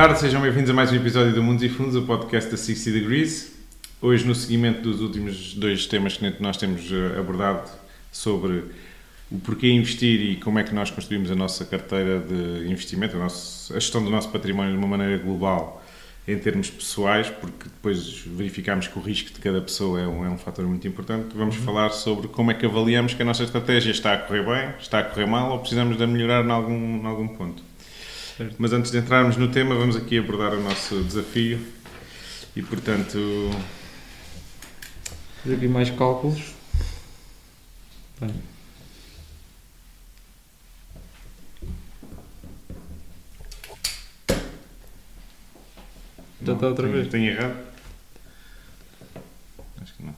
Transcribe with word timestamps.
tarde, 0.00 0.18
sejam 0.18 0.40
bem-vindos 0.40 0.70
a 0.70 0.72
mais 0.72 0.90
um 0.90 0.96
episódio 0.96 1.34
do 1.34 1.42
Mundos 1.42 1.62
e 1.62 1.68
Fundos, 1.68 1.94
o 1.94 2.00
podcast 2.00 2.50
da 2.50 2.56
60 2.56 2.98
Degrees. 2.98 3.52
Hoje, 4.00 4.26
no 4.26 4.34
seguimento 4.34 4.80
dos 4.80 5.02
últimos 5.02 5.52
dois 5.52 5.84
temas 5.84 6.16
que 6.16 6.42
nós 6.42 6.56
temos 6.56 6.90
eh, 6.90 7.18
abordado 7.18 7.68
sobre 8.10 8.64
o 9.30 9.38
porquê 9.40 9.68
investir 9.68 10.22
e 10.22 10.36
como 10.36 10.58
é 10.58 10.64
que 10.64 10.74
nós 10.74 10.90
construímos 10.90 11.30
a 11.30 11.34
nossa 11.34 11.66
carteira 11.66 12.18
de 12.18 12.70
investimento, 12.70 13.14
a, 13.14 13.18
nossa, 13.20 13.76
a 13.76 13.78
gestão 13.78 14.02
do 14.02 14.08
nosso 14.08 14.30
património 14.30 14.72
de 14.72 14.78
uma 14.78 14.88
maneira 14.88 15.22
global 15.22 15.84
em 16.26 16.38
termos 16.38 16.70
pessoais, 16.70 17.28
porque 17.28 17.64
depois 17.64 18.22
verificamos 18.24 18.88
que 18.88 18.98
o 18.98 19.02
risco 19.02 19.34
de 19.34 19.38
cada 19.38 19.60
pessoa 19.60 20.00
é 20.00 20.06
um, 20.06 20.24
é 20.24 20.30
um 20.30 20.38
fator 20.38 20.64
muito 20.64 20.88
importante. 20.88 21.36
Vamos 21.36 21.58
uhum. 21.58 21.62
falar 21.62 21.90
sobre 21.90 22.26
como 22.28 22.50
é 22.50 22.54
que 22.54 22.64
avaliamos 22.64 23.12
que 23.12 23.20
a 23.20 23.24
nossa 23.26 23.44
estratégia 23.44 23.90
está 23.90 24.14
a 24.14 24.16
correr 24.16 24.46
bem, 24.46 24.74
está 24.80 25.00
a 25.00 25.04
correr 25.04 25.26
mal 25.26 25.52
ou 25.52 25.58
precisamos 25.58 25.98
de 25.98 26.06
melhorar 26.06 26.42
em 26.42 26.50
algum, 26.50 27.02
em 27.02 27.06
algum 27.06 27.28
ponto. 27.28 27.69
Certo. 28.40 28.56
Mas 28.58 28.72
antes 28.72 28.90
de 28.90 28.96
entrarmos 28.96 29.36
no 29.36 29.52
tema, 29.52 29.74
vamos 29.74 29.96
aqui 29.96 30.16
abordar 30.18 30.54
o 30.54 30.62
nosso 30.62 31.04
desafio 31.04 31.60
e, 32.56 32.62
portanto. 32.62 33.18
Fazer 35.42 35.56
aqui 35.56 35.68
mais 35.68 35.90
cálculos. 35.90 36.54
Bem. 38.18 38.34
Já 46.42 46.54
está 46.54 46.66
outra 46.66 46.88
vez. 46.88 47.08
Tenho 47.08 47.32
errado? 47.32 47.58
Acho 49.82 49.94
que 49.96 50.02
não. 50.02 50.14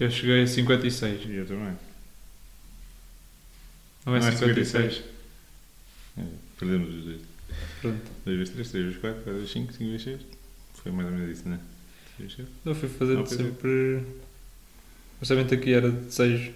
Eu 0.00 0.10
cheguei 0.10 0.42
a 0.42 0.46
56. 0.46 1.26
E 1.26 1.34
eu 1.34 1.46
também. 1.46 1.76
Não 4.04 4.16
é, 4.16 4.20
não 4.20 4.32
56. 4.32 4.84
é 4.84 4.90
56. 4.90 5.04
É, 6.18 6.22
perdemos 6.58 6.94
os 6.94 7.04
dois. 7.04 7.20
Pronto. 7.80 8.10
2 8.24 8.38
vezes 8.38 8.54
3, 8.54 8.70
3 8.70 8.84
vezes 8.84 9.00
4, 9.00 9.22
4 9.22 9.32
vezes 9.34 9.50
5, 9.52 9.72
5 9.72 9.90
vezes 9.90 10.02
6. 10.02 10.20
Foi 10.82 10.92
mais 10.92 11.08
ou 11.08 11.14
menos 11.14 11.38
isso, 11.38 11.48
não 11.48 11.56
é? 11.56 11.60
Não, 12.64 12.74
fui 12.74 12.88
fazer 12.88 13.14
não, 13.14 13.26
sempre. 13.26 13.68
O 13.68 15.20
orçamento 15.20 15.54
aqui 15.54 15.72
era 15.72 15.90
de 15.90 16.12
6. 16.12 16.52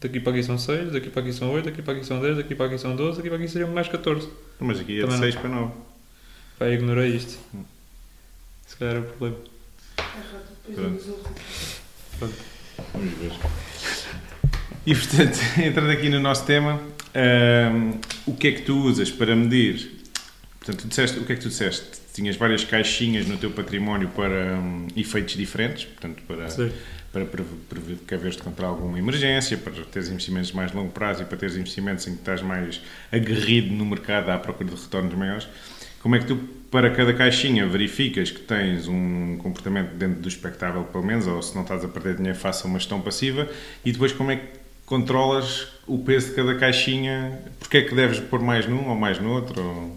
Daqui 0.00 0.18
para 0.18 0.32
aqui 0.32 0.42
são 0.42 0.58
6, 0.58 0.92
daqui 0.92 1.10
para 1.10 1.22
aqui 1.22 1.32
são 1.32 1.50
8, 1.52 1.64
daqui 1.64 1.80
para 1.80 1.94
aqui 1.94 2.04
são 2.04 2.20
10, 2.20 2.36
daqui 2.36 2.54
para 2.56 2.66
aqui 2.66 2.78
são 2.78 2.96
12, 2.96 3.16
daqui 3.16 3.28
para 3.28 3.38
aqui 3.38 3.48
seriam 3.48 3.70
mais 3.70 3.88
14. 3.88 4.28
Mas 4.58 4.80
aqui 4.80 5.00
é 5.00 5.06
de 5.06 5.16
6 5.16 5.36
para 5.36 5.48
9. 5.48 5.72
Pá, 6.58 6.68
ignorei 6.68 7.14
isto. 7.14 7.38
Hum. 7.54 7.64
Se 8.66 8.76
calhar 8.76 8.96
era 8.96 9.04
o 9.04 9.08
problema. 9.08 9.38
Pronto. 10.74 11.18
Pronto. 12.18 12.34
Vamos 12.92 13.14
ver. 13.14 13.32
E 14.84 14.94
portanto, 14.94 15.38
entrando 15.62 15.90
aqui 15.90 16.08
no 16.08 16.18
nosso 16.18 16.44
tema, 16.44 16.80
um, 17.14 18.00
o 18.26 18.34
que 18.34 18.48
é 18.48 18.52
que 18.52 18.62
tu 18.62 18.76
usas 18.78 19.10
para 19.10 19.36
medir? 19.36 20.02
Portanto, 20.58 20.88
disseste, 20.88 21.18
o 21.18 21.24
que 21.24 21.32
é 21.32 21.36
que 21.36 21.42
tu 21.42 21.48
disseste? 21.48 22.00
Tinhas 22.12 22.36
várias 22.36 22.64
caixinhas 22.64 23.26
no 23.26 23.36
teu 23.36 23.50
património 23.50 24.08
para 24.08 24.56
um, 24.56 24.88
efeitos 24.96 25.36
diferentes, 25.36 25.84
portanto, 25.84 26.22
para, 26.26 27.24
para 27.24 27.44
precaveres-te 27.68 28.42
contra 28.42 28.66
alguma 28.66 28.98
emergência, 28.98 29.56
para 29.56 29.72
teres 29.84 30.08
investimentos 30.08 30.48
de 30.48 30.56
mais 30.56 30.72
longo 30.72 30.90
prazo 30.90 31.22
e 31.22 31.24
para 31.26 31.38
teres 31.38 31.56
investimentos 31.56 32.06
em 32.06 32.12
que 32.14 32.18
estás 32.18 32.42
mais 32.42 32.80
aguerrido 33.10 33.72
no 33.72 33.86
mercado 33.86 34.30
à 34.30 34.38
procura 34.38 34.70
de 34.70 34.82
retornos 34.82 35.14
maiores. 35.14 35.48
Como 36.00 36.16
é 36.16 36.18
que 36.18 36.26
tu, 36.26 36.36
para 36.70 36.90
cada 36.90 37.14
caixinha, 37.14 37.66
verificas 37.66 38.32
que 38.32 38.40
tens 38.40 38.88
um 38.88 39.38
comportamento 39.38 39.94
dentro 39.94 40.20
do 40.20 40.28
expectável, 40.28 40.82
pelo 40.84 41.04
menos, 41.04 41.26
ou 41.28 41.40
se 41.40 41.54
não 41.54 41.62
estás 41.62 41.84
a 41.84 41.88
perder 41.88 42.16
dinheiro, 42.16 42.36
faça 42.36 42.66
uma 42.66 42.78
gestão 42.78 43.00
passiva, 43.00 43.48
e 43.84 43.92
depois 43.92 44.12
como 44.12 44.32
é 44.32 44.36
que 44.36 44.61
controlas 44.86 45.68
o 45.86 45.98
peso 45.98 46.28
de 46.28 46.34
cada 46.34 46.54
caixinha, 46.54 47.40
porque 47.58 47.78
é 47.78 47.82
que 47.82 47.94
deves 47.94 48.20
pôr 48.20 48.40
mais 48.40 48.66
num 48.68 48.88
ou 48.88 48.96
mais 48.96 49.20
no 49.20 49.32
outro? 49.32 49.62
Ou... 49.62 49.96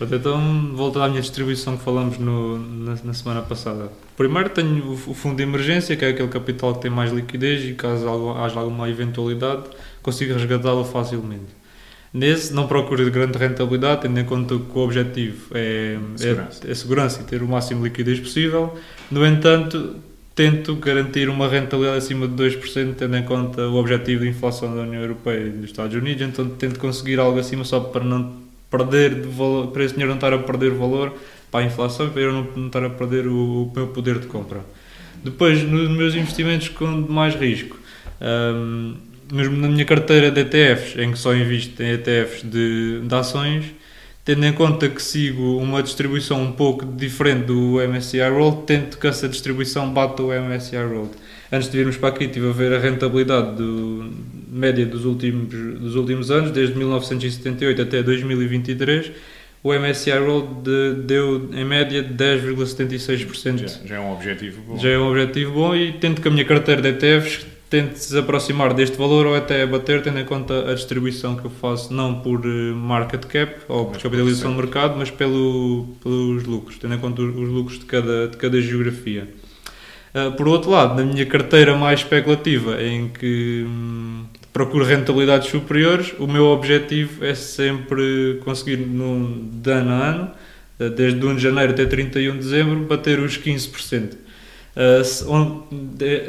Então, 0.00 0.74
volto 0.74 1.00
à 1.00 1.08
minha 1.08 1.22
distribuição 1.22 1.76
que 1.76 1.82
falamos 1.82 2.18
no, 2.18 2.58
na, 2.58 2.98
na, 3.02 3.14
semana 3.14 3.40
passada. 3.40 3.90
Primeiro 4.14 4.50
tenho 4.50 4.84
o, 4.84 4.92
o, 4.92 5.14
fundo 5.14 5.36
de 5.36 5.42
emergência, 5.42 5.96
que 5.96 6.04
é 6.04 6.08
aquele 6.08 6.28
capital 6.28 6.74
que 6.74 6.82
tem 6.82 6.90
mais 6.90 7.10
liquidez 7.10 7.64
e 7.64 7.72
caso 7.72 8.30
haja 8.32 8.60
alguma 8.60 8.90
eventualidade, 8.90 9.64
consigo 10.02 10.34
resgatá-lo 10.34 10.84
facilmente. 10.84 11.56
Nesse, 12.12 12.52
não 12.52 12.66
procuro 12.66 13.10
grande 13.10 13.38
rentabilidade, 13.38 14.02
tendo 14.02 14.18
em 14.20 14.24
conta 14.24 14.58
que 14.58 14.78
o 14.78 14.80
objetivo 14.80 15.50
é 15.54 15.98
segurança. 16.16 16.66
É, 16.66 16.70
é 16.70 16.74
segurança 16.74 17.20
e 17.22 17.24
ter 17.24 17.42
o 17.42 17.48
máximo 17.48 17.82
de 17.82 17.88
liquidez 17.88 18.20
possível. 18.20 18.76
No 19.10 19.26
entanto, 19.26 19.96
tento 20.36 20.76
garantir 20.76 21.30
uma 21.30 21.48
rentabilidade 21.48 21.96
acima 21.96 22.28
de 22.28 22.34
2%, 22.34 22.94
tendo 22.94 23.16
em 23.16 23.22
conta 23.22 23.62
o 23.62 23.76
objetivo 23.76 24.22
de 24.22 24.28
inflação 24.28 24.76
da 24.76 24.82
União 24.82 25.00
Europeia 25.00 25.46
e 25.46 25.50
dos 25.50 25.70
Estados 25.70 25.96
Unidos, 25.96 26.22
então 26.22 26.46
tento 26.50 26.78
conseguir 26.78 27.18
algo 27.18 27.38
acima 27.38 27.64
só 27.64 27.80
para 27.80 28.04
não 28.04 28.36
perder 28.70 29.14
de 29.14 29.28
valor, 29.28 29.68
para 29.68 29.82
esse 29.82 29.94
dinheiro 29.94 30.10
não 30.10 30.18
estar 30.18 30.34
a 30.34 30.38
perder 30.38 30.72
valor 30.72 31.14
para 31.50 31.60
a 31.60 31.66
inflação, 31.66 32.10
para 32.10 32.20
eu 32.20 32.32
não, 32.32 32.66
estar 32.66 32.84
a 32.84 32.90
perder 32.90 33.26
o, 33.26 33.62
o, 33.62 33.72
meu 33.74 33.86
poder 33.88 34.18
de 34.18 34.26
compra. 34.26 34.60
Depois, 35.24 35.62
nos 35.62 35.88
meus 35.88 36.14
investimentos 36.14 36.68
com 36.68 36.86
mais 36.86 37.34
risco, 37.34 37.78
um, 38.20 38.94
mesmo 39.32 39.56
na 39.56 39.68
minha 39.68 39.86
carteira 39.86 40.30
de 40.30 40.42
ETFs, 40.42 40.98
em 40.98 41.12
que 41.12 41.18
só 41.18 41.34
invisto 41.34 41.82
em 41.82 41.92
ETFs 41.92 42.42
de, 42.42 43.00
de 43.00 43.14
ações, 43.14 43.64
tendo 44.26 44.44
em 44.44 44.52
conta 44.52 44.88
que 44.88 45.00
sigo 45.00 45.56
uma 45.56 45.80
distribuição 45.80 46.42
um 46.42 46.50
pouco 46.50 46.84
diferente 46.84 47.44
do 47.44 47.76
MSCI 47.78 48.22
World, 48.22 48.64
tento 48.66 48.98
que 48.98 49.06
essa 49.06 49.28
distribuição 49.28 49.88
bata 49.94 50.20
o 50.20 50.32
MSCI 50.32 50.78
World. 50.78 51.10
Antes 51.50 51.70
de 51.70 51.76
virmos 51.76 51.96
para 51.96 52.08
aqui, 52.08 52.24
estive 52.24 52.48
a 52.48 52.52
ver 52.52 52.72
a 52.72 52.78
rentabilidade 52.80 53.54
do, 53.54 54.10
média 54.50 54.84
dos 54.84 55.04
últimos, 55.04 55.48
dos 55.78 55.94
últimos 55.94 56.32
anos, 56.32 56.50
desde 56.50 56.76
1978 56.76 57.80
até 57.80 58.02
2023. 58.02 59.12
O 59.62 59.72
MSCI 59.72 60.18
World 60.18 60.48
de, 60.64 61.02
deu 61.04 61.48
em 61.54 61.64
média 61.64 62.02
10,76%. 62.02 63.58
Já, 63.58 63.86
já 63.86 63.94
é 63.94 64.00
um 64.00 64.12
objetivo 64.12 64.60
bom. 64.62 64.76
Já 64.76 64.88
é 64.88 64.98
um 64.98 65.08
objetivo 65.08 65.52
bom 65.52 65.76
e 65.76 65.92
tento 65.92 66.20
que 66.20 66.26
a 66.26 66.30
minha 66.32 66.44
carteira 66.44 66.82
de 66.82 66.88
ETFs 66.88 67.46
tente 67.68 67.98
se 67.98 68.16
aproximar 68.16 68.72
deste 68.74 68.96
valor 68.96 69.26
ou 69.26 69.34
até 69.34 69.66
bater, 69.66 70.02
tendo 70.02 70.18
em 70.18 70.24
conta 70.24 70.70
a 70.70 70.74
distribuição 70.74 71.36
que 71.36 71.44
eu 71.44 71.50
faço, 71.50 71.92
não 71.92 72.20
por 72.20 72.40
eh, 72.44 72.72
market 72.72 73.24
cap 73.26 73.56
ou 73.68 73.86
por 73.86 74.00
capitalização 74.00 74.52
de 74.52 74.56
mercado, 74.56 74.96
mas 74.96 75.10
pelo, 75.10 75.86
pelos 76.02 76.44
lucros, 76.44 76.78
tendo 76.78 76.94
em 76.94 76.98
conta 76.98 77.22
os 77.22 77.48
lucros 77.48 77.78
de 77.78 77.84
cada, 77.84 78.28
de 78.28 78.36
cada 78.36 78.60
geografia. 78.60 79.28
Uh, 80.14 80.32
por 80.32 80.48
outro 80.48 80.70
lado, 80.70 80.94
na 80.94 81.04
minha 81.04 81.26
carteira 81.26 81.76
mais 81.76 82.00
especulativa, 82.00 82.82
em 82.82 83.08
que 83.08 83.64
hum, 83.66 84.24
procuro 84.52 84.84
rentabilidades 84.84 85.50
superiores, 85.50 86.14
o 86.18 86.26
meu 86.26 86.46
objetivo 86.46 87.22
é 87.22 87.34
sempre 87.34 88.40
conseguir, 88.42 88.78
no, 88.78 89.42
de 89.52 89.70
ano 89.70 89.90
a 89.90 89.94
ano, 89.94 90.30
desde 90.94 91.24
1 91.24 91.36
de 91.36 91.42
janeiro 91.42 91.72
até 91.72 91.84
31 91.84 92.32
de 92.32 92.38
dezembro, 92.38 92.80
bater 92.80 93.18
os 93.18 93.36
15%. 93.36 94.16
Uh, 94.76 95.64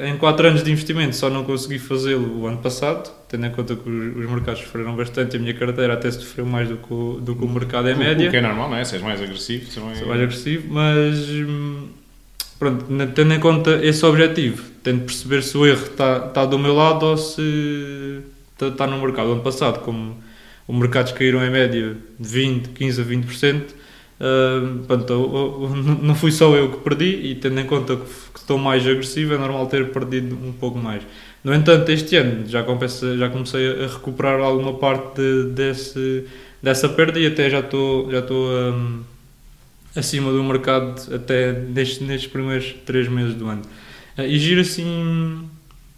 em 0.06 0.18
4 0.18 0.48
anos 0.48 0.64
de 0.64 0.72
investimento 0.72 1.14
só 1.18 1.30
não 1.30 1.44
consegui 1.44 1.78
fazê-lo 1.78 2.44
o 2.44 2.48
ano 2.48 2.60
passado, 2.60 3.12
tendo 3.28 3.46
em 3.46 3.52
conta 3.52 3.76
que 3.76 3.90
os, 3.90 4.16
os 4.16 4.32
mercados 4.32 4.62
sofreram 4.62 4.96
bastante 4.96 5.34
e 5.34 5.38
a 5.38 5.40
minha 5.42 5.54
carteira 5.54 5.94
até 5.94 6.10
sofreu 6.10 6.46
mais 6.46 6.70
do 6.70 6.78
que 6.78 6.94
o, 6.94 7.20
do 7.20 7.36
que 7.36 7.44
o 7.44 7.50
mercado 7.50 7.90
é 7.90 7.94
média. 7.94 8.30
O 8.30 8.32
que 8.32 8.38
é 8.38 8.42
normal, 8.42 8.70
não 8.70 8.78
é? 8.78 8.86
Se 8.86 8.96
és 8.96 9.04
mais 9.04 9.22
agressivo. 9.22 9.70
Também... 9.70 9.96
Sou 9.96 10.08
mais 10.08 10.22
agressivo, 10.22 10.74
mas 10.74 11.28
hum, 11.30 11.90
pronto, 12.58 12.86
tendo 13.14 13.34
em 13.34 13.40
conta 13.42 13.84
esse 13.84 14.06
objetivo, 14.06 14.64
tento 14.82 15.04
perceber 15.04 15.44
se 15.44 15.58
o 15.58 15.66
erro 15.66 15.84
está, 15.84 16.28
está 16.28 16.46
do 16.46 16.58
meu 16.58 16.74
lado 16.74 17.06
ou 17.06 17.18
se 17.18 18.22
está, 18.54 18.68
está 18.68 18.88
no 18.88 18.98
mercado. 19.02 19.28
O 19.28 19.34
ano 19.34 19.42
passado, 19.42 19.80
como 19.80 20.16
os 20.66 20.76
mercados 20.78 21.12
caíram 21.12 21.46
em 21.46 21.50
média 21.50 21.98
de 22.18 22.30
20, 22.30 22.70
15 22.70 23.02
a 23.02 23.04
20%, 23.04 23.62
Uh, 24.20 24.80
pronto, 24.86 25.70
não 26.02 26.16
fui 26.16 26.32
só 26.32 26.56
eu 26.56 26.72
que 26.72 26.78
perdi 26.78 27.06
e 27.06 27.36
tendo 27.36 27.60
em 27.60 27.66
conta 27.66 27.96
que, 27.96 28.04
estou 28.36 28.58
mais 28.58 28.88
agressivo 28.88 29.34
é 29.34 29.38
normal 29.38 29.68
ter 29.68 29.92
perdido 29.92 30.36
um 30.36 30.54
pouco 30.54 30.78
mais. 30.80 31.04
No 31.44 31.54
entanto, 31.54 31.90
este 31.92 32.16
ano 32.16 32.48
já, 32.48 32.64
compensa, 32.64 33.18
já 33.18 33.30
comecei 33.30 33.84
a 33.84 33.88
recuperar 33.88 34.40
alguma 34.40 34.74
parte 34.74 35.22
de, 35.22 35.44
desse, 35.52 36.26
dessa 36.64 36.90
perda 36.90 37.20
e 37.20 37.28
até 37.28 37.50
já 37.50 37.60
estou, 37.60 38.10
já 38.10 38.20
estou 38.20 38.50
um, 38.50 39.02
acima 39.96 40.32
do 40.32 40.44
mercado 40.44 41.14
até 41.14 41.52
nestes, 41.52 42.00
nestes 42.00 42.32
primeiros 42.32 42.74
3 42.86 43.10
meses 43.10 43.36
do 43.36 43.48
ano. 43.48 43.62
Uh, 44.18 44.24
e 44.24 44.40
giro 44.40 44.62
assim 44.62 45.48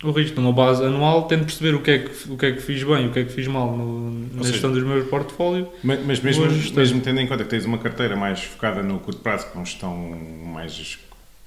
o 0.03 0.11
risco 0.11 0.39
numa 0.39 0.53
base 0.53 0.83
anual, 0.83 1.23
tento 1.23 1.45
perceber 1.45 1.75
o 1.75 1.81
que, 1.81 1.91
é 1.91 1.99
que, 1.99 2.31
o 2.31 2.37
que 2.37 2.45
é 2.45 2.51
que 2.53 2.61
fiz 2.61 2.83
bem, 2.83 3.07
o 3.07 3.11
que 3.11 3.19
é 3.19 3.23
que 3.25 3.33
fiz 3.33 3.47
mal 3.47 3.75
no, 3.75 4.11
na 4.33 4.43
seja, 4.43 4.53
gestão 4.53 4.71
dos 4.71 4.83
meus 4.83 5.07
portfólio. 5.07 5.67
Mas, 5.83 6.05
mas 6.05 6.19
mesmo, 6.21 6.45
mesmo 6.45 7.01
tendo 7.01 7.19
em 7.19 7.27
conta 7.27 7.43
que 7.43 7.49
tens 7.49 7.65
uma 7.65 7.77
carteira 7.77 8.15
mais 8.15 8.41
focada 8.41 8.81
no 8.81 8.99
curto 8.99 9.21
prazo, 9.21 9.47
com 9.47 9.63
gestão 9.65 9.93
mais 10.45 10.97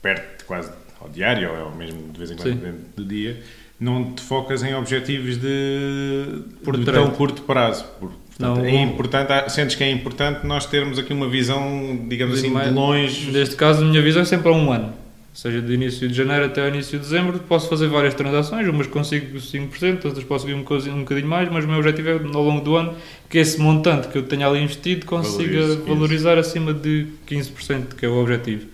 perto, 0.02 0.44
quase 0.44 0.70
ao 1.00 1.08
diário, 1.08 1.50
ou 1.64 1.75
mesmo 1.75 2.12
de 2.12 2.19
vez 2.19 2.31
em 2.31 2.37
quando 2.37 2.54
dentro 2.60 2.81
do 2.94 3.04
dia, 3.04 3.40
não 3.81 4.12
te 4.12 4.20
focas 4.22 4.62
em 4.62 4.75
objetivos 4.75 5.38
de, 5.38 6.43
Por 6.62 6.76
de 6.76 6.84
tão 6.84 7.10
curto 7.10 7.43
prazo. 7.43 7.84
Por, 7.99 8.10
portanto, 8.10 8.58
não, 8.58 8.64
é 8.66 8.82
importante, 8.82 9.50
sentes 9.50 9.76
que 9.76 9.82
é 9.82 9.90
importante 9.90 10.46
nós 10.46 10.66
termos 10.66 10.99
aqui 10.99 11.14
uma 11.14 11.28
visão, 11.28 12.06
digamos 12.06 12.38
assim, 12.38 12.50
mais, 12.50 12.69
de 12.69 12.75
longe. 12.75 13.31
Neste 13.31 13.56
caso, 13.56 13.82
a 13.82 13.87
minha 13.87 14.02
visão 14.02 14.20
é 14.20 14.26
sempre 14.26 14.50
a 14.50 14.52
um 14.52 14.70
ano 14.70 15.01
Ou 15.32 15.37
seja, 15.37 15.62
de 15.62 15.73
início 15.73 16.06
de 16.06 16.12
janeiro 16.12 16.44
até 16.44 16.61
ao 16.61 16.69
início 16.69 16.99
de 16.99 17.05
dezembro 17.05 17.38
posso 17.38 17.67
fazer 17.67 17.88
várias 17.88 18.12
transações, 18.12 18.69
umas 18.69 18.87
consigo 18.87 19.38
5%, 19.38 20.05
outras 20.05 20.25
posso 20.25 20.46
conseguir 20.67 20.93
um, 20.93 20.99
um 20.99 21.00
bocadinho 21.00 21.26
mais, 21.26 21.50
mas 21.50 21.64
o 21.64 21.69
meu 21.69 21.79
objetivo 21.79 22.08
é 22.11 22.12
ao 22.12 22.43
longo 22.43 22.62
do 22.62 22.76
ano 22.76 22.94
que 23.31 23.38
esse 23.38 23.58
montante 23.58 24.08
que 24.08 24.19
eu 24.19 24.25
tenha 24.25 24.46
ali 24.46 24.62
investido 24.62 25.06
consiga 25.06 25.61
Valorize 25.61 25.76
15. 25.79 25.88
valorizar 25.88 26.38
acima 26.38 26.75
de 26.75 27.06
15%, 27.26 27.94
que 27.96 28.05
é 28.05 28.08
o 28.11 28.20
objetivo. 28.20 28.67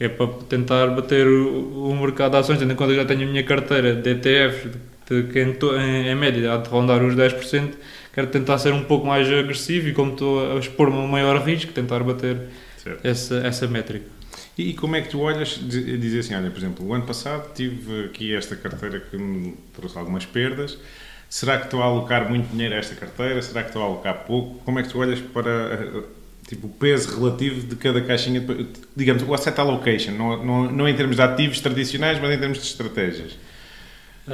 É 0.00 0.08
para 0.08 0.26
tentar 0.48 0.88
bater 0.88 1.24
o, 1.24 1.90
o 1.90 1.96
mercado 1.96 2.32
de 2.32 2.38
ações, 2.38 2.58
tendo 2.58 2.72
em 2.72 2.76
conta 2.76 2.90
que 2.90 2.96
já 2.96 3.04
tenho 3.04 3.22
a 3.22 3.30
minha 3.30 3.44
carteira 3.44 3.94
de 3.94 4.10
ETFs, 4.10 4.72
de, 5.08 5.22
que 5.22 5.40
em, 5.40 5.56
em, 5.78 6.08
em 6.08 6.14
média 6.16 6.54
há 6.54 6.56
de 6.56 6.68
rondar 6.68 7.00
os 7.04 7.14
10%, 7.14 7.74
quero 8.12 8.26
tentar 8.26 8.58
ser 8.58 8.72
um 8.72 8.82
pouco 8.82 9.06
mais 9.06 9.28
agressivo 9.30 9.88
e 9.88 9.92
como 9.92 10.14
estou 10.14 10.56
a 10.56 10.58
expor-me 10.58 10.96
a 10.96 11.00
um 11.00 11.06
maior 11.06 11.40
risco, 11.40 11.72
tentar 11.72 12.02
bater 12.02 12.38
Certo. 12.76 13.06
essa, 13.06 13.36
essa 13.36 13.68
métrica. 13.68 14.21
E, 14.56 14.74
como 14.74 14.96
é 14.96 15.00
que 15.00 15.08
tu 15.08 15.20
olhas, 15.20 15.58
dizer 15.62 16.20
assim, 16.20 16.34
olha, 16.34 16.50
por 16.50 16.58
exemplo, 16.58 16.86
o 16.86 16.92
ano 16.92 17.06
passado 17.06 17.54
tive 17.54 18.04
aqui 18.04 18.34
esta 18.34 18.54
carteira 18.54 19.00
que 19.00 19.16
me 19.16 19.54
trouxe 19.74 19.96
algumas 19.96 20.26
perdas, 20.26 20.78
será 21.28 21.58
que 21.58 21.64
estou 21.64 21.82
a 21.82 21.86
alocar 21.86 22.28
muito 22.28 22.50
dinheiro 22.50 22.74
a 22.74 22.78
esta 22.78 22.94
carteira? 22.94 23.40
Será 23.40 23.62
que 23.62 23.68
estou 23.68 23.82
a 23.82 23.86
alocar 23.86 24.24
pouco? 24.26 24.58
Como 24.64 24.78
é 24.78 24.82
que 24.82 24.90
tu 24.90 24.98
olhas 24.98 25.20
para 25.20 25.50
eh, 25.50 26.02
tipo, 26.46 26.66
o 26.66 26.70
peso 26.70 27.18
relativo 27.18 27.66
de 27.66 27.76
cada 27.76 28.02
caixinha, 28.02 28.44
digamos, 28.94 29.22
o 29.22 29.32
asset 29.32 29.58
allocation, 29.58 30.12
não, 30.12 30.44
não, 30.44 30.70
não 30.70 30.88
em 30.88 30.94
termos 30.94 31.16
de 31.16 31.22
ativos 31.22 31.60
tradicionais, 31.60 32.20
mas 32.20 32.30
em 32.30 32.38
termos 32.38 32.58
de 32.58 32.64
estratégias? 32.64 33.38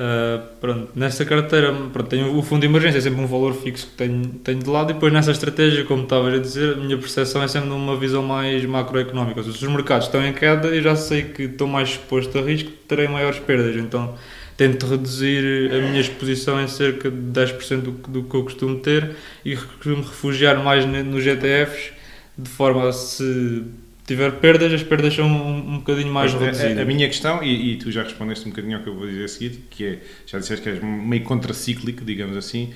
Uh, 0.00 0.46
pronto, 0.60 0.92
nessa 0.94 1.24
carteira 1.24 1.72
pronto, 1.92 2.08
tenho 2.08 2.36
o 2.36 2.42
fundo 2.42 2.60
de 2.60 2.66
emergência, 2.66 2.98
é 2.98 3.00
sempre 3.00 3.20
um 3.20 3.26
valor 3.26 3.52
fixo 3.54 3.88
que 3.88 3.94
tenho, 3.94 4.26
tenho 4.44 4.60
de 4.60 4.70
lado, 4.70 4.90
e 4.90 4.94
depois 4.94 5.12
nessa 5.12 5.32
estratégia, 5.32 5.84
como 5.84 6.04
estava 6.04 6.30
a 6.30 6.38
dizer, 6.38 6.74
a 6.74 6.76
minha 6.76 6.96
percepção 6.96 7.42
é 7.42 7.48
sempre 7.48 7.68
numa 7.68 7.96
visão 7.96 8.22
mais 8.22 8.64
macroeconómica. 8.64 9.42
Se 9.42 9.48
os 9.48 9.62
mercados 9.62 10.06
estão 10.06 10.24
em 10.24 10.32
queda, 10.32 10.68
eu 10.68 10.80
já 10.82 10.94
sei 10.94 11.24
que 11.24 11.44
estou 11.44 11.66
mais 11.66 11.88
exposto 11.88 12.38
a 12.38 12.42
risco, 12.42 12.70
terei 12.86 13.08
maiores 13.08 13.40
perdas. 13.40 13.74
Então 13.74 14.14
tento 14.56 14.86
reduzir 14.86 15.72
a 15.72 15.80
minha 15.88 16.00
exposição 16.00 16.60
em 16.62 16.68
cerca 16.68 17.10
de 17.10 17.16
10% 17.16 17.80
do, 17.80 17.90
do 17.92 18.22
que 18.24 18.34
eu 18.36 18.42
costumo 18.44 18.78
ter 18.78 19.16
e 19.44 19.56
costumo 19.56 20.02
refugiar 20.02 20.62
mais 20.62 20.84
ne- 20.84 21.02
nos 21.02 21.26
ETFs, 21.26 21.92
de 22.36 22.48
forma 22.50 22.88
a 22.88 22.92
se 22.92 23.64
tiver 24.08 24.32
perdas, 24.32 24.72
as 24.72 24.82
perdas 24.82 25.14
são 25.14 25.26
um, 25.28 25.74
um 25.74 25.78
bocadinho 25.78 26.12
mais 26.12 26.32
Pois, 26.32 26.42
a- 26.42 26.46
reduzidas. 26.46 26.78
A, 26.78 26.82
a 26.82 26.84
minha 26.84 27.06
questão, 27.06 27.42
e, 27.44 27.74
e 27.74 27.76
tu 27.76 27.92
já 27.92 28.02
respondeste 28.02 28.44
um 28.46 28.50
bocadinho 28.50 28.76
ao 28.78 28.82
que 28.82 28.88
eu 28.88 28.94
vou 28.94 29.06
dizer 29.06 29.24
a 29.24 29.28
seguir, 29.28 29.60
que 29.70 29.84
é, 29.84 29.98
já 30.26 30.38
disseste 30.40 30.62
que 30.64 30.68
és 30.70 30.82
meio 30.82 31.22
contracíclico, 31.22 32.04
digamos 32.04 32.36
assim, 32.36 32.72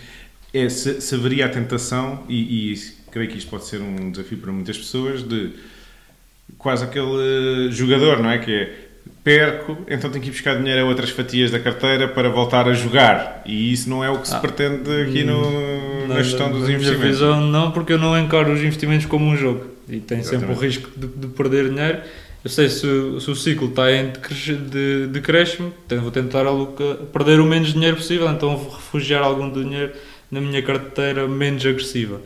é 0.54 0.68
se, 0.68 1.00
se 1.00 1.14
haveria 1.14 1.46
a 1.46 1.48
tentação, 1.48 2.22
e, 2.28 2.72
e 2.72 2.78
creio 3.10 3.28
que 3.30 3.38
isto 3.38 3.50
pode 3.50 3.64
ser 3.64 3.80
um 3.80 4.10
desafio 4.12 4.38
para 4.38 4.52
muitas 4.52 4.76
pessoas, 4.78 5.22
de 5.22 5.50
quase 6.58 6.84
aquele 6.84 7.68
eh, 7.68 7.72
jogador, 7.72 8.22
não 8.22 8.30
é? 8.30 8.38
Que 8.38 8.52
é 8.52 8.74
perco, 9.24 9.78
então 9.88 10.10
tenho 10.10 10.22
que 10.22 10.28
ir 10.30 10.32
buscar 10.32 10.56
dinheiro 10.58 10.82
a 10.82 10.84
outras 10.84 11.10
fatias 11.10 11.50
da 11.50 11.58
carteira 11.58 12.08
para 12.08 12.28
voltar 12.28 12.68
a 12.68 12.72
jogar. 12.72 13.42
E 13.46 13.72
isso 13.72 13.88
não 13.88 14.02
é 14.04 14.10
o 14.10 14.18
que 14.18 14.28
se 14.28 14.34
Ah, 14.34 14.38
pretende 14.40 14.90
aqui 15.02 15.24
no, 15.24 16.06
na 16.08 16.22
gestão 16.22 16.50
dos 16.50 16.62
na 16.68 16.72
investimentos. 16.74 17.06
visão, 17.06 17.40
não, 17.40 17.70
porque 17.72 17.92
eu 17.92 17.98
não 17.98 18.18
encaro 18.18 18.52
os 18.52 18.60
investimentos 18.60 19.06
como 19.06 19.24
um 19.26 19.36
jogo 19.36 19.71
e 19.96 20.00
tem 20.00 20.22
sempre 20.22 20.50
o 20.50 20.54
risco 20.54 20.88
de, 20.96 21.06
de 21.06 21.26
perder 21.28 21.68
dinheiro. 21.68 22.00
Eu 22.44 22.50
sei 22.50 22.68
se, 22.68 22.86
o- 22.86 23.20
se 23.20 23.30
o 23.30 23.36
ciclo 23.36 23.68
está 23.68 23.90
em 23.92 24.06
decresce- 24.10 24.54
de 24.56 25.06
decréscimo, 25.08 25.72
então 25.86 26.00
vou 26.00 26.10
tentar 26.10 26.44
alocar, 26.46 26.96
perder 27.12 27.38
o 27.40 27.44
menos 27.46 27.72
dinheiro 27.72 27.96
possível, 27.96 28.28
então 28.30 28.56
vou 28.56 28.72
refugiar 28.74 29.22
algum 29.22 29.50
dinheiro 29.50 29.92
na 30.30 30.40
minha 30.40 30.60
carteira 30.62 31.28
menos 31.28 31.64
agressiva. 31.64 32.20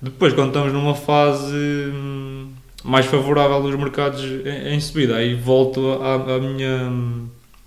Depois, 0.00 0.32
quando 0.34 0.48
estamos 0.48 0.72
numa 0.72 0.94
fase 0.94 1.54
hum, 1.56 2.48
mais 2.84 3.06
favorável 3.06 3.62
dos 3.62 3.74
mercados 3.76 4.20
em, 4.24 4.74
em 4.74 4.80
subida, 4.80 5.16
aí 5.16 5.34
volto 5.34 5.92
à, 6.02 6.34
à 6.34 6.38
minha, 6.40 6.92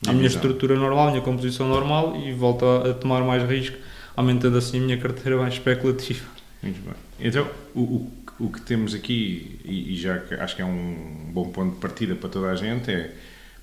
à 0.07 0.13
minha 0.13 0.27
estrutura 0.27 0.75
normal, 0.75 1.07
à 1.07 1.11
minha 1.11 1.21
composição 1.23 1.67
normal 1.67 2.15
e 2.23 2.31
volto 2.33 2.65
a, 2.65 2.89
a 2.89 2.93
tomar 2.93 3.21
mais 3.23 3.41
risco, 3.49 3.77
aumentando 4.15 4.57
assim 4.57 4.79
a 4.79 4.81
minha 4.81 4.97
carteira 4.97 5.37
mais 5.37 5.53
especulativa. 5.53 6.25
Muito 6.61 6.79
bem. 6.83 6.93
Então, 7.19 7.47
o, 7.73 7.79
o, 7.81 8.11
o 8.39 8.49
que 8.49 8.61
temos 8.61 8.93
aqui, 8.93 9.59
e, 9.63 9.93
e 9.93 9.97
já 9.97 10.21
acho 10.39 10.55
que 10.55 10.61
é 10.61 10.65
um 10.65 11.29
bom 11.31 11.49
ponto 11.49 11.75
de 11.75 11.79
partida 11.79 12.15
para 12.15 12.29
toda 12.29 12.47
a 12.51 12.55
gente, 12.55 12.91
é 12.91 13.11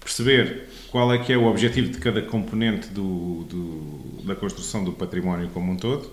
perceber 0.00 0.68
qual 0.90 1.12
é 1.12 1.18
que 1.18 1.32
é 1.32 1.36
o 1.36 1.44
objetivo 1.46 1.88
de 1.90 1.98
cada 1.98 2.20
componente 2.22 2.88
do, 2.88 3.44
do- 3.44 4.22
da 4.24 4.34
construção 4.34 4.82
do 4.84 4.92
património 4.92 5.48
como 5.54 5.72
um 5.72 5.76
todo 5.76 6.10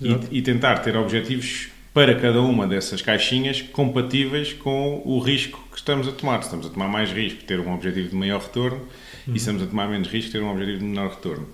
e, 0.00 0.38
e 0.38 0.42
tentar 0.42 0.78
ter 0.78 0.96
objetivos 0.96 1.68
para 1.92 2.14
cada 2.20 2.40
uma 2.42 2.66
dessas 2.66 3.00
caixinhas 3.00 3.62
compatíveis 3.62 4.52
com 4.52 5.00
o 5.04 5.18
risco 5.20 5.64
que 5.70 5.76
estamos 5.78 6.08
a 6.08 6.12
tomar. 6.12 6.38
Se 6.42 6.46
estamos 6.48 6.66
a 6.66 6.70
tomar 6.70 6.88
mais 6.88 7.10
risco, 7.12 7.44
ter 7.44 7.60
um 7.60 7.72
objetivo 7.72 8.08
de 8.08 8.16
maior 8.16 8.40
retorno, 8.40 8.80
e 9.28 9.30
se 9.32 9.36
estamos 9.38 9.62
a 9.62 9.66
tomar 9.66 9.88
menos 9.88 10.08
risco, 10.08 10.32
ter 10.32 10.42
um 10.42 10.50
objetivo 10.50 10.78
de 10.78 10.84
menor 10.84 11.10
retorno. 11.10 11.46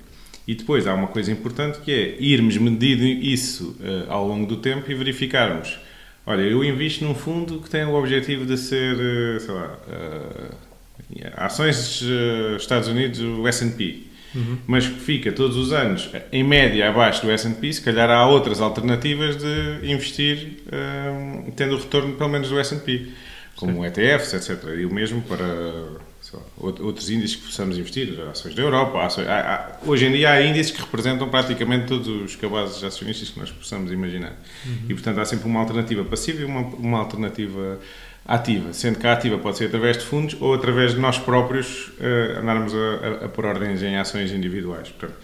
E 0.49 0.55
depois 0.55 0.87
há 0.87 0.95
uma 0.95 1.09
coisa 1.09 1.31
importante 1.31 1.81
que 1.81 1.93
é 1.93 2.17
irmos 2.23 2.57
medindo 2.57 3.05
isso 3.05 3.77
eh, 3.83 4.07
ao 4.09 4.27
longo 4.27 4.47
do 4.47 4.57
tempo 4.57 4.91
e 4.91 4.95
verificarmos. 4.95 5.79
Olha, 6.27 6.43
eu 6.43 6.63
invisto 6.63 7.05
num 7.05 7.15
fundo 7.15 7.61
que 7.61 7.71
tem 7.71 7.85
o 7.85 7.95
objetivo 7.95 8.45
de 8.45 8.57
ser, 8.57 8.97
eh, 8.99 9.39
sei 9.41 9.55
lá, 9.55 9.79
eh, 9.89 11.33
ações 11.37 12.03
eh, 12.03 12.57
Estados 12.57 12.89
Unidos, 12.89 13.21
o 13.21 13.47
S&P, 13.49 14.05
mas 14.67 14.87
que 14.87 15.01
fica 15.01 15.33
todos 15.33 15.57
os 15.57 15.73
anos 15.73 16.09
em 16.31 16.45
média 16.45 16.89
abaixo 16.89 17.23
do 17.23 17.33
S&P, 17.33 17.73
se 17.73 17.83
calhar 17.83 18.09
há 18.11 18.27
outras 18.27 18.61
alternativas 18.61 19.37
de 19.37 19.91
investir 19.91 20.63
eh, 20.71 21.51
tendo 21.57 21.75
o 21.75 21.79
retorno 21.79 22.15
pelo 22.15 22.31
menos 22.31 22.49
do 22.49 22.59
S&P, 22.59 23.09
como 23.57 23.85
ETFs, 23.85 24.35
etc. 24.35 24.69
E 24.79 24.85
o 24.85 24.93
mesmo 24.93 25.21
para 25.23 26.01
outros 26.59 27.11
índices 27.11 27.37
que 27.37 27.47
possamos 27.47 27.77
investir, 27.79 28.19
ações 28.31 28.55
da 28.55 28.63
Europa. 28.63 29.05
Ações, 29.05 29.27
há- 29.29 29.41
há- 29.41 29.79
hoje 29.89 30.07
em 30.07 30.13
dia 30.13 30.31
há 30.31 30.43
índices 30.43 30.73
que 30.73 30.81
representam 30.81 31.29
praticamente 31.29 31.87
todos 31.87 32.07
os 32.09 32.37
cabazes 32.37 32.83
acionistas 32.85 33.31
que 33.31 33.39
nós 33.39 33.51
possamos 33.51 33.91
imaginar. 33.93 34.35
E, 34.89 34.95
portanto, 34.95 35.19
há 35.21 35.25
sempre 35.25 35.47
uma 35.49 35.61
alternativa 35.61 36.05
passiva 36.05 36.43
e 36.43 36.45
uma, 36.45 36.61
uma 36.61 36.99
alternativa 36.99 37.79
ativa, 38.27 38.73
sendo 38.73 38.99
que 38.99 39.07
a 39.07 39.13
ativa 39.13 39.39
pode 39.39 39.57
ser 39.59 39.67
através 39.67 39.99
de 39.99 40.05
fundos 40.05 40.37
ou 40.41 40.55
através 40.55 40.95
de 40.95 41.01
nós 41.01 41.19
próprios 41.19 41.91
eh, 42.01 42.37
andarmos 42.41 42.73
a, 42.75 42.77
a, 42.77 43.25
a 43.25 43.29
pôr 43.29 43.47
ordens 43.47 43.83
em 43.83 43.97
ações 43.97 44.31
individuais. 44.31 44.89
Portanto, 44.91 45.19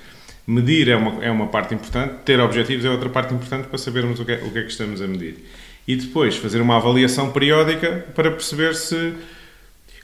medir 0.47 0.89
é 0.89 0.97
uma, 0.97 1.25
é 1.25 1.31
uma 1.31 1.47
parte 1.49 1.75
importante, 1.75 2.15
ter 2.25 2.41
objetivos 2.41 2.85
é 2.85 2.91
outra 2.91 3.09
parte 3.09 3.33
importante 3.35 3.69
para 3.69 3.79
sabermos 3.79 4.19
o 4.19 4.25
que, 4.25 4.33
é, 4.33 4.37
o 4.43 4.51
que 4.51 4.59
é 4.59 4.63
que 4.63 4.71
estamos 4.71 5.01
a 5.03 5.07
medir. 5.07 5.45
E 5.87 5.95
depois 5.95 6.37
fazer 6.37 6.61
uma 6.61 6.77
avaliação 6.77 7.31
periódica 7.31 8.07
para 8.15 8.31
perceber 8.31 8.75
se 8.75 9.13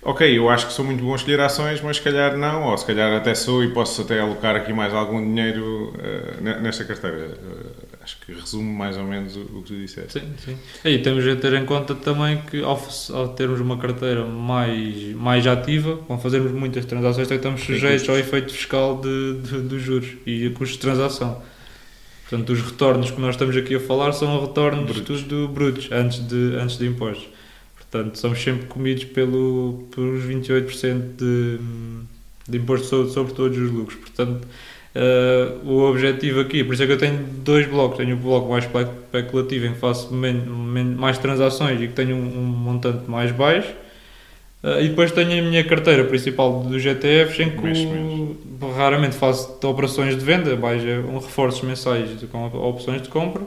ok, 0.02 0.37
eu 0.37 0.49
acho 0.50 0.66
que 0.66 0.72
sou 0.72 0.84
muito 0.84 1.02
bom 1.04 1.12
a 1.12 1.16
escolher 1.16 1.40
ações, 1.40 1.81
mas 1.81 1.96
se 1.96 2.02
calhar 2.02 2.37
não, 2.37 2.64
ou 2.64 2.76
se 2.78 2.84
calhar 2.84 3.12
até 3.12 3.34
sou 3.34 3.62
e 3.62 3.69
posso 3.72 4.02
até 4.02 4.20
alocar 4.20 4.56
aqui 4.56 4.72
mais 4.72 4.93
algum 4.93 5.20
dinheiro 5.22 5.92
ne- 6.40 6.56
nesta 6.61 6.85
carteira. 6.85 7.37
Eh, 7.38 7.92
acho 8.02 8.16
que 8.26 8.32
resume 8.32 8.68
mais 8.76 8.97
ou 8.97 9.04
menos 9.04 9.37
o, 9.37 9.40
o 9.42 9.62
que 9.62 9.68
tu 9.75 9.76
disseste. 9.76 10.18
Sim, 10.18 10.32
sim. 10.44 10.59
E 10.85 10.99
temos 10.99 11.23
de 11.23 11.37
ter 11.37 11.52
em 11.54 11.64
conta 11.64 11.94
também 11.94 12.38
que 12.50 12.61
ao, 12.62 12.80
ao 13.14 13.28
termos 13.28 13.61
uma 13.61 13.78
carteira 13.78 14.25
mais, 14.25 15.14
mais 15.14 15.47
ativa, 15.47 16.00
ao 16.09 16.18
fazermos 16.18 16.50
muitas 16.50 16.85
transações, 16.85 17.30
estamos 17.30 17.61
sujeitos 17.62 18.09
ao 18.09 18.18
efeito 18.18 18.52
fiscal 18.52 19.00
de, 19.00 19.35
de- 19.42 19.61
dos 19.61 19.80
juros 19.82 20.09
e 20.26 20.47
a 20.49 20.50
custos 20.50 20.73
de 20.73 20.78
transação. 20.80 21.40
Portanto, 22.28 22.50
os 22.50 22.61
retornos 22.62 23.11
que 23.11 23.21
nós 23.21 23.35
estamos 23.35 23.56
aqui 23.56 23.75
a 23.76 23.80
falar 23.80 24.11
são 24.12 24.40
retornos 24.40 24.90
Brutos. 24.90 25.23
tudo 25.23 25.47
brutos, 25.49 25.88
antes 25.92 26.26
de, 26.26 26.56
antes 26.56 26.78
de 26.78 26.87
impostos. 26.87 27.28
Portanto, 27.92 28.16
somos 28.18 28.42
sempre 28.42 28.64
comidos 28.66 29.04
pelo, 29.04 29.84
pelos 29.94 30.25
28% 30.25 31.00
de, 31.18 31.58
de 32.49 32.56
imposto 32.58 32.87
sobre, 32.87 33.12
sobre 33.12 33.34
todos 33.34 33.58
os 33.58 33.70
lucros. 33.70 33.99
Portanto, 34.00 34.49
eh, 34.94 35.49
o 35.62 35.80
objetivo 35.82 36.40
aqui, 36.40 36.64
por 36.64 36.72
isso 36.72 36.82
é 36.82 36.87
que 36.87 36.92
eu 36.92 36.99
tenho 36.99 37.18
dois 37.44 37.66
blocos. 37.66 37.99
Tenho 37.99 38.16
o 38.16 38.18
bloco 38.18 38.50
mais 38.50 38.64
espe- 38.64 38.78
especulativo 39.04 39.66
em 39.66 39.72
que 39.75 39.78
faço 39.78 40.08
mais 40.96 41.18
transações 41.18 41.80
e 41.82 41.87
que 41.88 41.92
tenho 41.92 42.16
um, 42.16 42.38
um 42.38 42.42
montante 42.46 43.11
mais 43.11 43.30
baixo. 43.30 43.68
Eh, 44.62 44.84
e 44.84 44.88
depois 44.88 45.12
tenho 45.12 45.44
a 45.44 45.50
minha 45.50 45.62
carteira 45.62 46.02
principal 46.04 46.62
dos 46.62 46.82
ETFs 46.87 47.40
em 47.40 47.50
que 47.50 47.56
o- 48.62 48.70
raramente 48.75 49.16
faço 49.16 49.58
operações 49.66 50.16
de 50.16 50.25
venda, 50.25 50.56
mais 50.56 50.82
um 50.82 51.18
reforços 51.18 51.61
mensais 51.62 52.08
com 52.30 52.46
opções 52.46 53.02
de 53.02 53.08
compra 53.11 53.42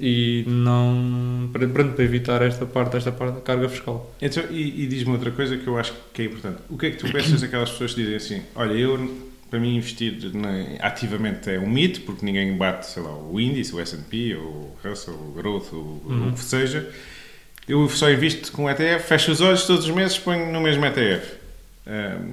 e 0.00 0.44
não 0.46 1.48
para, 1.52 1.68
para 1.68 2.04
evitar 2.04 2.40
esta 2.42 2.64
parte, 2.66 2.96
esta 2.96 3.12
parte 3.12 3.34
da 3.34 3.40
carga 3.40 3.68
fiscal. 3.68 4.12
Então, 4.20 4.42
e, 4.50 4.84
e 4.84 4.86
diz-me 4.86 5.12
outra 5.12 5.30
coisa 5.30 5.56
que 5.56 5.66
eu 5.66 5.78
acho 5.78 5.92
que 6.14 6.22
é 6.22 6.24
importante. 6.26 6.58
O 6.70 6.78
que 6.78 6.86
é 6.86 6.90
que 6.90 6.96
tu 6.96 7.10
pensas 7.12 7.40
daquelas 7.40 7.70
pessoas 7.70 7.94
que 7.94 8.00
dizem 8.02 8.16
assim: 8.16 8.42
olha, 8.54 8.72
eu, 8.72 9.28
para 9.50 9.58
mim, 9.60 9.76
investir 9.76 10.14
na- 10.34 10.76
ativamente 10.86 11.50
é 11.50 11.58
um 11.58 11.68
mito, 11.68 12.00
porque 12.02 12.24
ninguém 12.24 12.56
bate, 12.56 12.86
sei 12.86 13.02
lá, 13.02 13.14
o 13.16 13.38
índice, 13.40 13.74
o 13.74 13.80
SP, 13.84 14.34
o 14.36 14.70
Russell, 14.84 15.14
o 15.14 15.32
Growth, 15.36 15.72
o, 15.72 15.76
Uhum. 16.06 16.28
o 16.28 16.32
que 16.32 16.40
seja. 16.40 16.88
Eu 17.68 17.88
só 17.88 18.10
invisto 18.10 18.50
com 18.52 18.68
ETF, 18.70 19.06
fecho 19.06 19.30
os 19.32 19.40
olhos 19.40 19.64
todos 19.66 19.84
os 19.84 19.90
meses, 19.94 20.18
ponho 20.18 20.50
no 20.52 20.60
mesmo 20.60 20.84
ETF. 20.86 21.34
Ahm, 21.86 22.32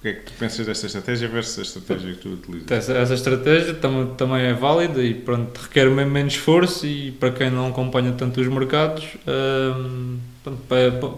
o 0.00 0.02
que 0.02 0.08
é 0.08 0.12
que 0.14 0.22
tu 0.22 0.32
pensas 0.32 0.64
desta 0.64 0.86
estratégia 0.86 1.28
versus 1.28 1.58
a 1.58 1.62
estratégia 1.62 2.14
que 2.14 2.20
tu 2.20 2.30
utilizas? 2.30 2.70
Essa, 2.70 2.94
essa 2.94 3.14
estratégia 3.14 3.74
tam, 3.74 4.14
também 4.16 4.44
é 4.46 4.54
válida 4.54 5.02
e 5.02 5.12
pronto, 5.14 5.58
requer 5.58 5.90
men- 5.90 6.06
menos 6.06 6.32
esforço 6.32 6.86
e 6.86 7.12
para 7.12 7.30
quem 7.30 7.50
não 7.50 7.68
acompanha 7.68 8.12
tanto 8.12 8.40
os 8.40 8.48
mercados 8.48 9.04
hum, 9.28 10.18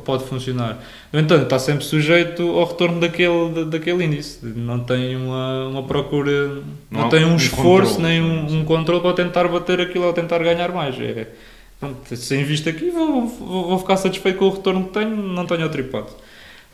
pode 0.04 0.24
funcionar. 0.24 0.82
No 1.12 1.20
entanto, 1.20 1.44
está 1.44 1.60
sempre 1.60 1.84
sujeito 1.84 2.42
ao 2.42 2.64
retorno 2.64 2.98
daquele, 3.00 3.66
daquele 3.66 4.04
índice. 4.04 4.44
Não 4.44 4.80
tem 4.80 5.14
uma, 5.14 5.68
uma 5.68 5.82
procura, 5.84 6.48
não, 6.90 7.02
não 7.02 7.08
tem 7.08 7.24
um, 7.24 7.34
um 7.34 7.36
esforço 7.36 7.96
controle. 7.96 8.20
nem 8.20 8.20
um, 8.20 8.60
um 8.62 8.64
controle 8.64 9.00
para 9.00 9.14
tentar 9.14 9.46
bater 9.46 9.80
aquilo 9.80 10.06
ou 10.06 10.12
tentar 10.12 10.38
ganhar 10.38 10.72
mais. 10.72 10.98
É, 11.00 11.28
pronto, 11.78 12.16
se 12.16 12.36
invisto 12.36 12.68
aqui, 12.68 12.90
vou, 12.90 13.28
vou, 13.28 13.68
vou, 13.68 13.78
ficar 13.78 13.96
satisfeito 13.96 14.38
com 14.38 14.46
o 14.46 14.50
retorno 14.50 14.86
que 14.86 14.92
tenho, 14.94 15.14
não 15.16 15.46
tenho 15.46 15.62
outra 15.62 15.80
hipótese. 15.80 16.16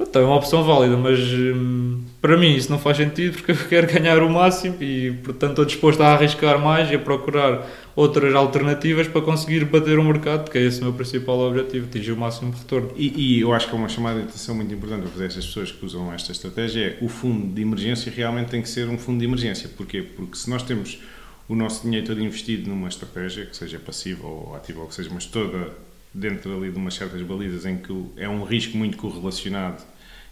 Então 0.01 0.23
é 0.23 0.25
uma 0.25 0.37
opção 0.37 0.63
válida, 0.63 0.97
mas 0.97 1.19
hum, 1.19 2.01
para 2.21 2.37
mim 2.37 2.55
isso 2.55 2.71
não 2.71 2.79
faz 2.79 2.97
sentido 2.97 3.35
porque 3.35 3.53
eu 3.53 3.57
quero 3.69 3.93
ganhar 3.93 4.23
o 4.23 4.31
máximo 4.31 4.77
e, 4.81 5.13
portanto, 5.25 5.51
estou 5.51 5.65
disposto 5.65 6.01
a 6.03 6.15
arriscar 6.15 6.59
mais 6.59 6.91
e 6.91 6.95
a 6.95 6.99
procurar 6.99 7.67
outras 7.97 8.33
alternativas 8.33 9.09
para 9.09 9.21
conseguir 9.21 9.65
bater 9.65 9.99
o 9.99 10.05
mercado, 10.05 10.51
que 10.51 10.57
é 10.57 10.63
esse 10.63 10.81
o 10.81 10.85
meu 10.85 10.93
principal 10.93 11.41
objetivo, 11.41 11.87
atingir 11.87 12.13
o 12.13 12.17
máximo 12.17 12.53
de 12.53 12.59
retorno. 12.59 12.93
E, 12.97 13.39
e, 13.39 13.41
eu 13.41 13.53
acho 13.53 13.69
que 13.69 13.75
é 13.75 13.79
uma 13.79 13.89
chamada 13.89 14.21
de 14.21 14.29
atenção 14.29 14.55
muito 14.55 14.73
importante 14.73 15.03
para 15.03 15.11
fazer 15.11 15.27
estas 15.27 15.47
pessoas 15.47 15.73
que 15.73 15.85
usam 15.85 16.13
esta 16.13 16.31
estratégia 16.31 16.97
é 17.01 17.05
o 17.05 17.09
fundo 17.09 17.53
de 17.53 17.61
emergência 17.61 18.13
realmente 18.15 18.51
tem 18.51 18.63
que 18.63 18.69
ser 18.69 18.89
um 18.89 18.97
fundo 18.97 19.19
de 19.19 19.25
emergência. 19.25 19.69
Porquê? 19.77 20.03
Porque 20.03 20.37
se 20.37 20.49
nós 20.49 20.63
temos 20.63 21.01
o 21.49 21.57
nosso 21.57 21.83
dinheiro 21.83 22.07
todo 22.07 22.23
investido 22.23 22.69
numa 22.69 22.89
estratégia, 22.89 23.47
que 23.47 23.57
seja 23.57 23.81
passiva 23.81 24.27
ou 24.27 24.55
ativa 24.55 24.81
ou 24.81 24.87
que 24.87 24.95
seja, 24.95 25.11
mas 25.13 25.27
toda 25.27 25.73
dentro 26.19 26.57
ali 26.57 26.71
de 26.71 26.77
umas 26.77 26.95
certas 26.95 27.23
balizas 27.23 27.65
em 27.67 27.77
que 27.77 27.93
é 28.17 28.29
um 28.29 28.45
risco 28.45 28.77
muito 28.77 28.97
correlacionado 28.97 29.83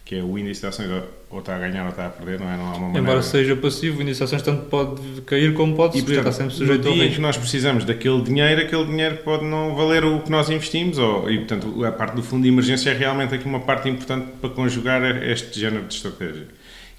que 0.07 0.15
é 0.15 0.23
o 0.23 0.37
índice 0.37 0.61
de 0.61 0.67
ações 0.67 0.89
ou 1.29 1.39
está 1.39 1.57
a 1.57 1.59
ganhar 1.59 1.83
ou 1.83 1.89
está 1.89 2.05
a 2.05 2.09
perder, 2.09 2.39
não 2.39 2.49
é? 2.49 2.55
Não 2.55 2.65
há 2.65 2.69
uma 2.69 2.79
maneira... 2.79 2.99
Embora 2.99 3.21
seja 3.21 3.57
passivo, 3.57 3.99
o 3.99 4.01
índice 4.01 4.19
de 4.19 4.23
ações 4.23 4.41
tanto 4.41 4.63
pode 4.67 5.01
cair 5.25 5.53
como 5.53 5.75
pode 5.75 5.97
e, 5.97 5.99
subir, 5.99 6.15
portanto, 6.15 6.31
está 6.31 6.43
sempre 6.43 6.55
sujeito 6.55 6.87
ao 6.87 6.93
risco. 6.93 7.15
que 7.15 7.21
nós 7.21 7.35
precisamos 7.35 7.83
daquele 7.83 8.21
dinheiro, 8.21 8.61
aquele 8.61 8.85
dinheiro 8.85 9.17
pode 9.17 9.43
não 9.43 9.75
valer 9.75 10.05
o 10.05 10.21
que 10.21 10.31
nós 10.31 10.49
investimos 10.49 10.97
ou, 10.97 11.29
e, 11.29 11.39
portanto, 11.39 11.83
a 11.83 11.91
parte 11.91 12.15
do 12.15 12.23
fundo 12.23 12.43
de 12.43 12.47
emergência 12.47 12.89
é 12.89 12.93
realmente 12.93 13.35
aqui 13.35 13.45
uma 13.45 13.59
parte 13.59 13.89
importante 13.89 14.29
para 14.39 14.49
conjugar 14.49 15.03
este 15.23 15.59
género 15.59 15.83
de 15.83 15.95
estratégia. 15.95 16.47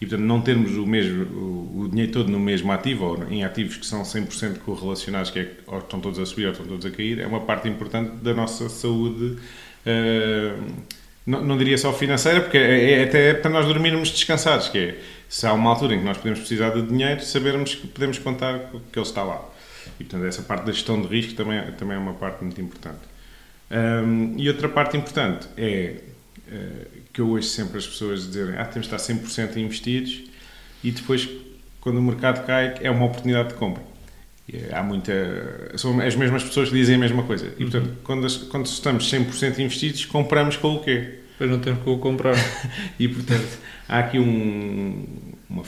E, 0.01 0.07
portanto, 0.07 0.27
não 0.27 0.41
termos 0.41 0.77
o, 0.77 0.87
mesmo, 0.87 1.25
o, 1.25 1.81
o 1.81 1.89
dinheiro 1.89 2.13
todo 2.13 2.31
no 2.31 2.39
mesmo 2.39 2.71
ativo 2.71 3.05
ou 3.05 3.31
em 3.31 3.45
ativos 3.45 3.77
que 3.77 3.87
são 3.87 4.03
100% 4.03 4.59
correlacionados, 4.59 5.31
que 5.31 5.41
é, 5.41 5.51
ou 5.67 5.79
estão 5.79 5.99
todos 6.01 6.19
a 6.19 6.27
subir 6.27 6.47
ou 6.47 6.53
estão 6.53 6.67
todos 6.67 6.87
a 6.87 6.91
cair, 6.91 7.19
é 7.19 7.27
uma 7.27 7.41
parte 7.41 7.69
importante 7.69 8.17
da 8.23 8.33
nossa 8.33 8.69
saúde 8.69 9.37
uh, 9.87 10.73
não, 11.29 11.45
não 11.45 11.59
diria 11.59 11.77
só 11.77 11.93
financeira, 11.93 12.41
porque 12.41 12.57
é, 12.57 12.93
é, 12.93 13.05
até 13.05 13.35
para 13.35 13.51
nós 13.51 13.67
dormirmos 13.67 14.11
descansados, 14.11 14.71
que 14.71 14.79
é, 14.79 14.99
se 15.29 15.47
há 15.47 15.53
uma 15.53 15.69
altura 15.69 15.95
em 15.95 15.99
que 15.99 16.05
nós 16.05 16.17
podemos 16.17 16.39
precisar 16.39 16.71
de 16.71 16.81
dinheiro, 16.81 17.23
sabermos 17.23 17.75
que 17.75 17.87
podemos 17.87 18.19
contar 18.19 18.71
que 18.91 18.99
ele 18.99 19.07
está 19.07 19.23
lá. 19.23 19.47
E, 20.01 20.05
portanto, 20.05 20.25
essa 20.25 20.41
parte 20.41 20.65
da 20.65 20.73
gestão 20.73 21.03
de 21.03 21.07
risco 21.07 21.35
também, 21.35 21.61
também 21.73 21.97
é 21.97 22.01
uma 22.01 22.15
parte 22.15 22.43
muito 22.43 22.59
importante. 22.59 23.01
Um, 23.71 24.37
e 24.39 24.49
outra 24.49 24.71
parte 24.71 24.97
importante 24.97 25.47
é 25.59 25.97
uh, 26.51 26.98
que 27.19 27.23
eu 27.23 27.31
ouço 27.31 27.49
sempre 27.49 27.79
as 27.79 27.85
pessoas 27.85 28.29
dizerem 28.29 28.57
ah, 28.57 28.65
temos 28.65 28.87
de 28.87 28.95
estar 28.95 29.13
100% 29.13 29.57
investidos 29.57 30.23
e 30.85 30.93
depois, 30.93 31.29
quando 31.81 31.99
o 31.99 32.03
mercado 32.03 32.47
cai, 32.47 32.75
é 32.81 32.89
uma 32.89 33.07
oportunidade 33.07 33.49
de 33.49 33.55
compra. 33.55 33.83
E 34.49 34.73
há 34.73 34.85
muita... 34.85 35.13
São 35.77 36.01
as 36.01 36.15
mesmas 36.15 36.45
pessoas 36.45 36.69
que 36.69 36.77
dizem 36.77 36.95
a 36.95 36.99
mesma 36.99 37.25
coisa. 37.25 37.53
E, 37.59 37.65
portanto, 37.65 37.89
uhum. 37.89 37.97
quando, 38.05 38.49
quando 38.49 38.67
estamos 38.67 39.11
100% 39.11 39.59
investidos, 39.59 40.05
compramos 40.05 40.57
com 40.57 40.77
o 40.77 40.81
quê? 40.81 41.19
Depois 41.33 41.51
não 41.51 41.59
temos 41.59 41.83
que 41.83 41.91
o 41.91 41.99
comprar. 41.99 42.37
e, 43.01 43.09
portanto, 43.09 43.59
há 43.89 43.99
aqui 43.99 44.21
um, 44.21 45.05
uma, 45.51 45.65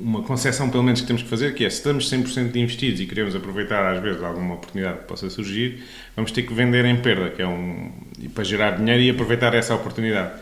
uma 0.00 0.22
concepção, 0.22 0.68
pelo 0.68 0.82
menos, 0.82 1.00
que 1.00 1.06
temos 1.06 1.22
que 1.22 1.28
fazer, 1.28 1.54
que 1.54 1.64
é, 1.64 1.70
se 1.70 1.76
estamos 1.76 2.10
100% 2.10 2.56
investidos 2.56 3.00
e 3.00 3.06
queremos 3.06 3.36
aproveitar, 3.36 3.94
às 3.94 4.02
vezes, 4.02 4.20
alguma 4.20 4.54
oportunidade 4.54 4.98
que 4.98 5.04
possa 5.04 5.30
surgir, 5.30 5.84
vamos 6.16 6.32
ter 6.32 6.42
que 6.42 6.52
vender 6.52 6.84
em 6.84 7.00
perda, 7.00 7.30
que 7.30 7.40
é 7.40 7.46
um... 7.46 7.92
para 8.34 8.44
gerar 8.44 8.72
dinheiro 8.72 9.02
e 9.02 9.10
aproveitar 9.10 9.54
essa 9.54 9.74
oportunidade 9.74 10.32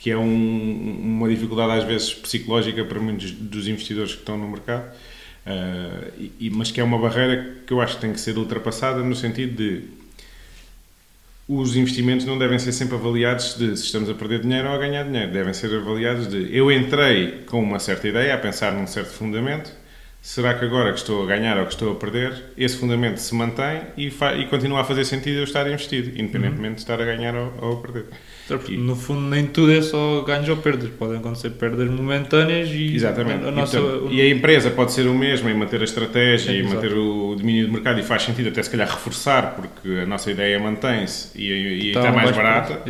que 0.00 0.10
é 0.10 0.16
um, 0.16 0.98
uma 1.02 1.28
dificuldade 1.28 1.72
às 1.72 1.84
vezes 1.84 2.14
psicológica 2.14 2.82
para 2.86 2.98
muitos 2.98 3.32
dos 3.32 3.68
investidores 3.68 4.14
que 4.14 4.20
estão 4.20 4.38
no 4.38 4.48
mercado, 4.48 4.84
uh, 5.46 6.30
e, 6.40 6.48
mas 6.48 6.70
que 6.70 6.80
é 6.80 6.84
uma 6.84 6.98
barreira 6.98 7.56
que 7.66 7.72
eu 7.72 7.82
acho 7.82 7.96
que 7.96 8.00
tem 8.00 8.12
que 8.12 8.18
ser 8.18 8.38
ultrapassada 8.38 9.02
no 9.02 9.14
sentido 9.14 9.56
de 9.56 9.84
os 11.46 11.76
investimentos 11.76 12.24
não 12.24 12.38
devem 12.38 12.58
ser 12.58 12.72
sempre 12.72 12.94
avaliados 12.94 13.56
de 13.58 13.76
se 13.76 13.84
estamos 13.84 14.08
a 14.08 14.14
perder 14.14 14.40
dinheiro 14.40 14.68
ou 14.68 14.74
a 14.74 14.78
ganhar 14.78 15.02
dinheiro. 15.02 15.32
Devem 15.32 15.52
ser 15.52 15.74
avaliados 15.74 16.28
de 16.28 16.48
eu 16.56 16.70
entrei 16.72 17.42
com 17.46 17.60
uma 17.60 17.78
certa 17.78 18.08
ideia, 18.08 18.34
a 18.34 18.38
pensar 18.38 18.72
num 18.72 18.86
certo 18.86 19.10
fundamento, 19.10 19.70
será 20.22 20.54
que 20.54 20.64
agora 20.64 20.92
que 20.92 20.98
estou 20.98 21.22
a 21.22 21.26
ganhar 21.26 21.58
ou 21.58 21.64
que 21.64 21.72
estou 21.72 21.92
a 21.92 21.94
perder, 21.94 22.52
esse 22.56 22.76
fundamento 22.76 23.18
se 23.18 23.34
mantém 23.34 23.82
e, 23.96 24.08
e 24.08 24.46
continua 24.46 24.80
a 24.80 24.84
fazer 24.84 25.04
sentido 25.04 25.38
eu 25.38 25.44
estar 25.44 25.66
investido, 25.70 26.10
independentemente 26.10 26.68
uhum. 26.68 26.74
de 26.74 26.80
estar 26.80 27.00
a 27.00 27.04
ganhar 27.04 27.34
ou, 27.34 27.52
ou 27.60 27.78
a 27.78 27.80
perder. 27.80 28.06
E, 28.68 28.76
no 28.76 28.96
fundo, 28.96 29.20
nem 29.20 29.46
tudo 29.46 29.72
é 29.72 29.80
só 29.80 30.22
ganhos 30.22 30.48
ou 30.48 30.56
perdas. 30.56 30.90
Podem 30.90 31.18
acontecer 31.18 31.50
perdas 31.50 31.88
momentâneas 31.88 32.68
e 32.70 32.94
Exatamente. 32.94 33.46
A 33.46 33.50
nossa... 33.50 33.78
e, 33.78 33.80
portanto, 33.80 34.12
e 34.12 34.20
a 34.20 34.28
empresa 34.28 34.70
pode 34.70 34.92
ser 34.92 35.06
o 35.06 35.14
mesmo 35.14 35.48
em 35.48 35.54
manter 35.54 35.80
a 35.80 35.84
estratégia 35.84 36.50
é, 36.50 36.56
e 36.56 36.62
manter 36.62 36.92
o 36.92 37.36
domínio 37.36 37.66
do 37.66 37.72
mercado 37.72 38.00
e 38.00 38.02
faz 38.02 38.22
sentido 38.22 38.48
até 38.48 38.62
se 38.62 38.70
calhar 38.70 38.88
reforçar 38.88 39.54
porque 39.54 40.00
a 40.00 40.06
nossa 40.06 40.30
ideia 40.30 40.58
mantém-se 40.58 41.30
e, 41.38 41.44
e 41.44 41.88
está, 41.88 42.00
está, 42.00 42.12
mais, 42.12 42.24
mais 42.24 42.36
barata. 42.36 42.82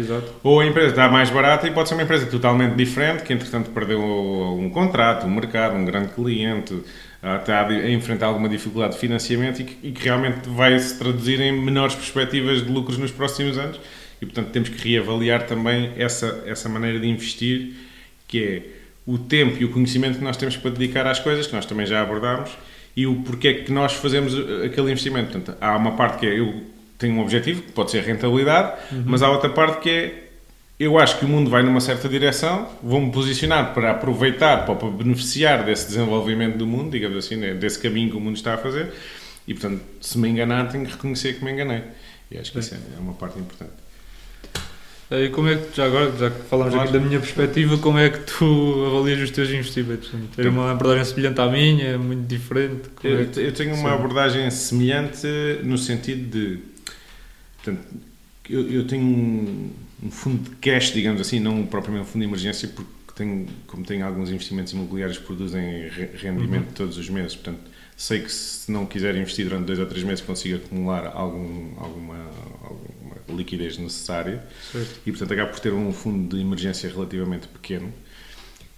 Ou 0.43 0.61
a 0.61 0.67
empresa 0.67 0.89
está 0.89 1.09
mais 1.09 1.31
barata 1.31 1.67
e 1.67 1.71
pode 1.71 1.89
ser 1.89 1.95
uma 1.95 2.05
empresa 2.05 2.27
totalmente 2.27 2.75
diferente 2.75 3.23
que 3.23 3.33
entretanto 3.33 3.71
perdeu 3.71 4.01
um 4.01 4.71
contrato, 4.71 5.27
um 5.27 5.31
mercado, 5.31 5.77
um 5.77 5.85
grande 5.85 6.09
cliente, 6.09 6.75
está 7.23 7.67
a 7.67 7.91
enfrentar 7.91 8.27
alguma 8.27 8.49
dificuldade 8.49 8.95
de 8.95 8.99
financiamento 8.99 9.61
e 9.61 9.65
que, 9.65 9.89
e 9.89 9.93
que 9.93 10.05
realmente 10.05 10.49
vai 10.49 10.79
se 10.79 10.99
traduzir 10.99 11.41
em 11.41 11.53
menores 11.53 11.95
perspectivas 11.95 12.65
de 12.65 12.73
lucros 12.73 12.97
nos 12.97 13.11
próximos 13.11 13.59
anos 13.59 13.79
e, 14.21 14.27
portanto, 14.27 14.51
temos 14.51 14.69
que 14.69 14.89
reavaliar 14.89 15.47
também 15.47 15.93
essa, 15.97 16.43
essa 16.47 16.69
maneira 16.69 16.99
de 16.99 17.07
investir, 17.07 17.75
que 18.29 18.43
é 18.43 18.63
o 19.07 19.19
tempo 19.19 19.57
e 19.61 19.65
o 19.65 19.71
conhecimento 19.71 20.19
que 20.19 20.25
nós 20.25 20.37
temos 20.37 20.57
para 20.57 20.71
dedicar 20.71 21.07
às 21.07 21.19
coisas, 21.19 21.47
que 21.47 21.55
nós 21.55 21.67
também 21.67 21.87
já 21.87 22.03
abordámos, 22.03 22.51
e 22.97 23.07
o 23.07 23.17
porquê 23.17 23.55
que 23.55 23.73
nós 23.73 23.95
fazemos 23.95 24.35
aquele 24.65 24.91
investimento. 24.91 25.33
Portanto, 25.33 25.57
há 25.61 25.77
uma 25.77 25.93
parte 25.93 26.21
que 26.21 26.27
é 26.27 26.39
eu 26.39 26.63
tenho 26.99 27.15
um 27.15 27.21
objetivo, 27.21 27.63
que 27.63 27.73
pode 27.73 27.91
ser 27.91 28.03
rentabilidade, 28.03 28.75
uhum. 28.93 29.05
mas 29.07 29.23
há 29.23 29.31
outra 29.31 29.49
parte 29.49 29.81
que 29.81 29.91
é 29.91 30.30
eu 30.81 30.99
acho 30.99 31.19
que 31.19 31.27
o 31.27 31.29
mundo 31.29 31.51
vai 31.51 31.63
numa 31.63 31.79
certa 31.79 32.09
direção, 32.09 32.67
vou-me 32.83 33.13
posicionar 33.13 33.75
para 33.75 33.91
aproveitar, 33.91 34.65
para 34.65 34.75
beneficiar 34.91 35.63
desse 35.63 35.89
desenvolvimento 35.89 36.57
do 36.57 36.67
mundo, 36.67 36.91
digamos 36.91 37.19
assim, 37.19 37.37
né, 37.37 37.53
desse 37.53 37.79
caminho 37.79 38.11
que 38.11 38.17
o 38.17 38.21
mundo 38.21 38.37
está 38.37 38.55
a 38.55 38.57
fazer, 38.57 38.91
e 39.47 39.53
portanto, 39.53 39.83
se 40.01 40.17
me 40.17 40.27
enganar, 40.31 40.73
tenho 40.73 40.87
que 40.87 40.93
reconhecer 40.93 41.35
que 41.35 41.45
me 41.45 41.53
enganei. 41.53 41.83
E 42.31 42.39
acho 42.39 42.51
que 42.51 42.61
isso 42.61 42.75
é, 42.75 42.79
é 42.97 42.99
uma 42.99 43.13
parte 43.13 43.39
importante. 43.39 43.73
E 45.11 45.29
como 45.29 45.49
é 45.49 45.57
que, 45.57 45.77
já 45.77 45.85
agora, 45.85 46.17
já 46.17 46.31
que 46.31 46.43
falamos 46.45 46.75
aqui 46.75 46.93
da 46.93 47.01
minha 47.01 47.21
perspectiva, 47.21 47.77
como 47.77 47.99
é 47.99 48.09
que 48.09 48.21
tu 48.21 48.87
avalias 48.87 49.21
os 49.21 49.31
teus 49.33 49.51
investimentos? 49.51 50.11
Tem 50.35 50.49
uma 50.49 50.71
abordagem 50.71 51.05
semelhante 51.05 51.41
à 51.41 51.47
minha, 51.47 51.85
é 51.89 51.97
muito 51.99 52.27
diferente? 52.27 52.89
Eu, 53.03 53.21
é 53.21 53.25
que... 53.25 53.41
eu, 53.41 53.53
tenho 53.53 53.75
uma 53.75 53.93
abordagem 53.93 54.49
semelhante 54.51 55.27
no 55.63 55.77
sentido 55.77 56.31
de. 56.31 56.59
Portanto, 57.57 57.83
eu, 58.51 58.71
eu 58.71 58.87
tenho 58.87 59.05
um, 59.05 59.71
um, 60.05 60.11
fundo 60.11 60.51
de 60.51 60.57
cash, 60.57 60.93
digamos 60.93 61.21
assim, 61.21 61.41
não 61.41 61.65
propriamente 61.67 62.09
um 62.09 62.13
fundo 62.13 62.23
de 62.23 62.29
emergência, 62.29 62.69
porque 62.69 62.91
tenho, 63.15 63.47
como 63.67 63.85
tenho 63.85 64.07
alguns 64.07 64.31
investimentos 64.31 64.73
imobiliários 64.73 65.19
que 65.19 65.25
produzem 65.25 65.89
rendimento 66.15 66.69
uhum. 66.69 66.75
todos 66.75 66.97
os 66.97 67.09
meses, 67.09 67.35
portanto, 67.35 67.61
sei 67.97 68.21
que 68.21 68.33
se 68.33 68.73
não 68.73 68.87
quiser 68.87 69.15
investir 69.15 69.45
durante 69.45 69.67
dois 69.67 69.79
ou 69.79 69.85
três 69.87 70.03
meses 70.03 70.25
consigo 70.25 70.57
acumular 70.57 71.07
algum, 71.07 71.79
alguma, 71.79 72.17
alguma 72.63 73.17
liquidez 73.29 73.77
necessária 73.77 74.43
certo. 74.73 75.01
e, 75.05 75.11
portanto, 75.11 75.33
acaba 75.33 75.51
por 75.51 75.61
ter 75.61 75.73
um 75.73 75.93
fundo 75.93 76.35
de 76.35 76.43
emergência 76.43 76.89
relativamente 76.89 77.47
pequeno. 77.47 77.93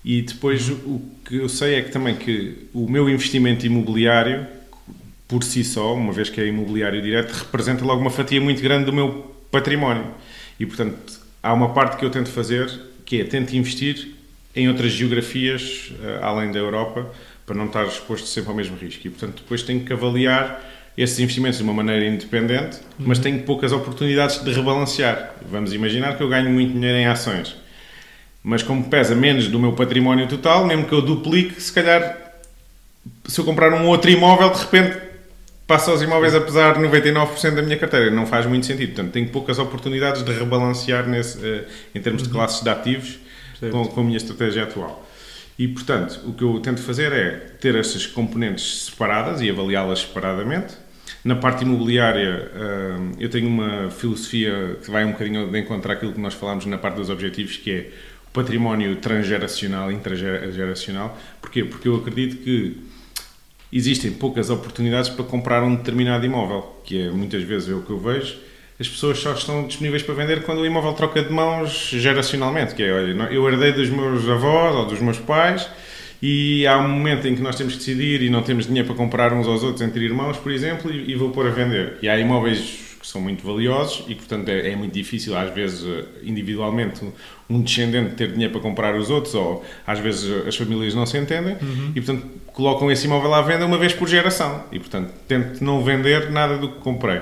E 0.04 0.22
depois 0.22 0.68
o 0.68 1.00
que 1.24 1.36
eu 1.36 1.48
sei 1.48 1.76
é 1.76 1.82
que 1.82 1.92
também 1.92 2.16
que 2.16 2.66
o 2.74 2.90
meu 2.90 3.08
investimento 3.08 3.64
imobiliário, 3.64 4.44
por 5.28 5.44
si 5.44 5.62
só, 5.62 5.94
uma 5.94 6.12
vez 6.12 6.28
que 6.28 6.40
é 6.40 6.48
imobiliário 6.48 7.00
direto, 7.00 7.30
representa 7.30 7.84
logo 7.84 8.00
uma 8.00 8.10
fatia 8.10 8.40
muito 8.40 8.60
grande 8.60 8.86
do 8.86 8.92
meu 8.92 9.32
património. 9.52 10.06
E, 10.58 10.66
portanto, 10.66 11.20
há 11.40 11.52
uma 11.52 11.72
parte 11.72 11.96
que 11.96 12.04
eu 12.04 12.10
tento 12.10 12.30
fazer 12.30 12.68
que 13.04 13.20
é 13.20 13.24
tento 13.24 13.54
investir 13.54 14.14
em 14.56 14.68
outras 14.68 14.90
geografias 14.92 15.92
eh, 16.02 16.18
além 16.22 16.50
da 16.50 16.58
Europa 16.58 17.10
para 17.46 17.54
não 17.54 17.66
estar 17.66 17.86
exposto 17.86 18.26
sempre 18.26 18.50
ao 18.50 18.56
mesmo 18.56 18.76
risco. 18.76 19.06
E, 19.06 19.10
portanto, 19.10 19.42
depois 19.42 19.62
tenho 19.62 19.84
que 19.84 19.92
avaliar 19.92 20.62
esses 20.96 21.18
investimentos 21.18 21.58
de 21.58 21.64
uma 21.64 21.72
maneira 21.72 22.06
independente, 22.06 22.78
uhum. 22.98 23.06
mas 23.06 23.18
tenho 23.18 23.42
poucas 23.42 23.72
oportunidades 23.72 24.42
de 24.42 24.52
rebalancear. 24.52 25.34
Vamos 25.50 25.72
imaginar 25.72 26.16
que 26.16 26.22
eu 26.22 26.28
ganho 26.28 26.50
muito 26.50 26.72
dinheiro 26.72 26.98
em 26.98 27.06
ações, 27.06 27.56
mas 28.42 28.62
como 28.62 28.84
pesa 28.84 29.14
menos 29.14 29.48
do 29.48 29.58
meu 29.58 29.72
património 29.72 30.26
total, 30.26 30.66
mesmo 30.66 30.86
que 30.86 30.92
eu 30.92 31.02
duplique, 31.02 31.60
se 31.60 31.72
calhar, 31.72 32.34
se 33.26 33.38
eu 33.38 33.44
comprar 33.44 33.72
um 33.72 33.86
outro 33.86 34.10
imóvel, 34.10 34.50
de 34.50 34.58
repente 34.58 35.11
passo 35.72 35.90
aos 35.90 36.02
imóveis 36.02 36.34
a 36.34 36.40
pesar 36.42 36.78
99% 36.78 37.54
da 37.54 37.62
minha 37.62 37.78
carteira. 37.78 38.10
Não 38.10 38.26
faz 38.26 38.44
muito 38.44 38.66
sentido. 38.66 38.88
Portanto, 38.88 39.12
tenho 39.12 39.28
poucas 39.30 39.58
oportunidades 39.58 40.22
de 40.22 40.30
rebalancear 40.30 41.08
nesse, 41.08 41.38
uh, 41.38 41.64
em 41.94 42.00
termos 42.00 42.22
de 42.22 42.28
uhum. 42.28 42.34
classes 42.34 42.62
de 42.62 42.68
ativos 42.68 43.18
com, 43.70 43.86
com 43.86 44.00
a 44.02 44.04
minha 44.04 44.18
estratégia 44.18 44.64
atual. 44.64 45.08
E, 45.58 45.66
portanto, 45.66 46.20
o 46.26 46.34
que 46.34 46.44
eu 46.44 46.60
tento 46.60 46.82
fazer 46.82 47.10
é 47.12 47.30
ter 47.58 47.74
essas 47.74 48.06
componentes 48.06 48.84
separadas 48.84 49.40
e 49.40 49.48
avaliá-las 49.48 50.00
separadamente 50.00 50.74
Na 51.24 51.36
parte 51.36 51.64
imobiliária, 51.64 52.50
uh, 52.54 53.16
eu 53.18 53.30
tenho 53.30 53.48
uma 53.48 53.90
filosofia 53.90 54.76
que 54.84 54.90
vai 54.90 55.06
um 55.06 55.12
bocadinho 55.12 55.50
de 55.50 55.58
encontrar 55.58 55.94
aquilo 55.94 56.12
que 56.12 56.20
nós 56.20 56.34
falámos 56.34 56.66
na 56.66 56.76
parte 56.76 56.96
dos 56.96 57.08
objetivos, 57.08 57.56
que 57.56 57.70
é 57.70 57.90
património 58.30 58.96
transgeracional, 58.96 59.90
intergeracional. 59.90 61.18
Porquê? 61.40 61.64
Porque 61.64 61.88
eu 61.88 61.96
acredito 61.96 62.44
que 62.44 62.91
existem 63.72 64.10
poucas 64.12 64.50
oportunidades 64.50 65.08
para 65.08 65.24
comprar 65.24 65.62
um 65.62 65.74
determinado 65.74 66.24
imóvel, 66.24 66.80
que 66.84 67.00
é 67.00 67.10
muitas 67.10 67.42
vezes 67.42 67.68
é 67.68 67.72
o 67.72 67.82
que 67.82 67.90
eu 67.90 67.98
vejo 67.98 68.36
as 68.82 68.88
pessoas 68.88 69.18
só 69.18 69.32
estão 69.32 69.66
disponíveis 69.66 70.02
para 70.02 70.14
vender 70.14 70.42
quando 70.42 70.58
o 70.58 70.66
imóvel 70.66 70.92
troca 70.94 71.22
de 71.22 71.32
mãos 71.32 71.90
geracionalmente, 71.92 72.74
que 72.74 72.82
é, 72.82 72.92
olha, 72.92 73.28
eu 73.30 73.48
herdei 73.48 73.72
dos 73.72 73.88
meus 73.88 74.28
avós 74.28 74.74
ou 74.74 74.86
dos 74.86 75.00
meus 75.00 75.18
pais 75.18 75.68
e 76.20 76.66
há 76.66 76.78
um 76.78 76.88
momento 76.88 77.28
em 77.28 77.34
que 77.34 77.42
nós 77.42 77.54
temos 77.54 77.74
que 77.74 77.78
decidir 77.78 78.22
e 78.22 78.28
não 78.28 78.42
temos 78.42 78.66
dinheiro 78.66 78.88
para 78.88 78.96
comprar 78.96 79.32
uns 79.32 79.46
aos 79.46 79.62
outros 79.62 79.82
entre 79.82 80.04
irmãos, 80.04 80.36
por 80.36 80.50
exemplo, 80.50 80.92
e, 80.92 81.12
e 81.12 81.14
vou 81.14 81.30
pôr 81.30 81.46
a 81.46 81.50
vender. 81.50 81.98
E 82.02 82.08
há 82.08 82.18
imóveis 82.18 82.91
que 83.02 83.08
são 83.08 83.20
muito 83.20 83.44
valiosos 83.44 84.04
e, 84.06 84.14
portanto, 84.14 84.48
é, 84.48 84.70
é, 84.70 84.76
muito 84.76 84.94
difícil, 84.94 85.36
às 85.36 85.52
vezes, 85.52 85.84
eh, 85.84 86.04
individualmente, 86.22 87.04
um 87.50 87.60
descendente 87.60 88.14
ter 88.14 88.30
dinheiro 88.30 88.52
para 88.52 88.62
comprar 88.62 88.94
os 88.94 89.10
outros, 89.10 89.34
ou 89.34 89.64
às 89.84 89.98
vezes 89.98 90.46
as 90.46 90.54
famílias 90.54 90.94
não 90.94 91.04
se 91.04 91.18
entendem, 91.18 91.56
uhum. 91.60 91.92
e, 91.96 92.00
portanto, 92.00 92.28
colocam 92.52 92.88
esse 92.92 93.06
imóvel 93.06 93.34
à 93.34 93.42
venda 93.42 93.66
uma 93.66 93.76
vez 93.76 93.92
por 93.92 94.08
geração. 94.08 94.64
E, 94.70 94.78
portanto, 94.78 95.12
tento 95.26 95.64
não 95.64 95.82
vender 95.82 96.30
nada 96.30 96.56
do 96.56 96.68
que 96.68 96.78
comprei. 96.78 97.20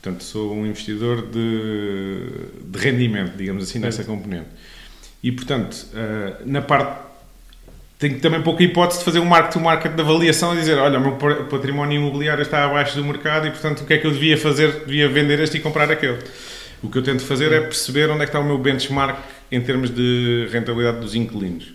Portanto, 0.00 0.24
sou 0.24 0.54
um 0.54 0.66
investidor 0.66 1.26
de, 1.26 2.20
de 2.64 2.78
rendimento, 2.78 3.36
digamos 3.36 3.62
assim, 3.64 3.78
nessa 3.78 4.04
componente. 4.04 4.48
E, 5.22 5.30
portanto, 5.30 5.74
uh, 5.92 6.42
na 6.46 6.62
parte. 6.62 7.07
Tenho 7.98 8.20
também 8.20 8.40
pouca 8.40 8.62
hipótese 8.62 9.00
de 9.00 9.04
fazer 9.04 9.18
um 9.18 9.24
market-to-market 9.24 9.92
de 9.92 10.00
avaliação 10.00 10.54
e 10.54 10.58
dizer: 10.58 10.78
olha, 10.78 10.98
o 10.98 11.02
meu 11.02 11.12
património 11.46 12.00
imobiliário 12.00 12.42
está 12.42 12.64
abaixo 12.64 12.96
do 12.96 13.04
mercado 13.04 13.48
e, 13.48 13.50
portanto, 13.50 13.80
o 13.80 13.86
que 13.86 13.94
é 13.94 13.98
que 13.98 14.06
eu 14.06 14.12
devia 14.12 14.38
fazer? 14.38 14.84
Devia 14.86 15.08
vender 15.08 15.40
este 15.40 15.56
e 15.56 15.60
comprar 15.60 15.90
aquele. 15.90 16.18
O 16.80 16.88
que 16.88 16.96
eu 16.96 17.02
tento 17.02 17.24
fazer 17.24 17.52
é 17.52 17.60
perceber 17.60 18.08
onde 18.08 18.22
é 18.22 18.24
que 18.24 18.28
está 18.28 18.38
o 18.38 18.44
meu 18.44 18.56
benchmark 18.56 19.18
em 19.50 19.60
termos 19.60 19.90
de 19.90 20.48
rentabilidade 20.52 21.00
dos 21.00 21.16
inquilinos. 21.16 21.74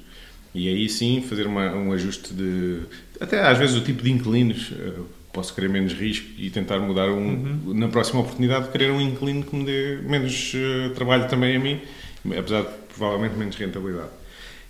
E 0.55 0.69
aí 0.69 0.87
sim 0.87 1.21
fazer 1.27 1.45
uma, 1.45 1.73
um 1.73 1.91
ajuste 1.91 2.33
de. 2.33 2.81
Até 3.19 3.41
às 3.41 3.57
vezes 3.57 3.75
o 3.75 3.81
tipo 3.81 4.01
de 4.01 4.11
inquilinos 4.11 4.71
eh, 4.71 4.93
posso 5.33 5.53
querer 5.53 5.67
menos 5.67 5.93
risco 5.93 6.27
e 6.37 6.49
tentar 6.49 6.79
mudar 6.79 7.09
um, 7.09 7.17
uhum. 7.17 7.73
na 7.73 7.89
próxima 7.89 8.21
oportunidade, 8.21 8.69
querer 8.69 8.91
um 8.91 9.01
inquilino 9.01 9.43
que 9.43 9.55
me 9.55 9.65
dê 9.65 9.97
menos 10.03 10.53
uh, 10.53 10.91
trabalho 10.91 11.27
também 11.27 11.55
a 11.55 11.59
mim, 11.59 11.81
apesar 12.37 12.61
de 12.61 12.69
provavelmente 12.95 13.35
menos 13.35 13.55
rentabilidade. 13.55 14.22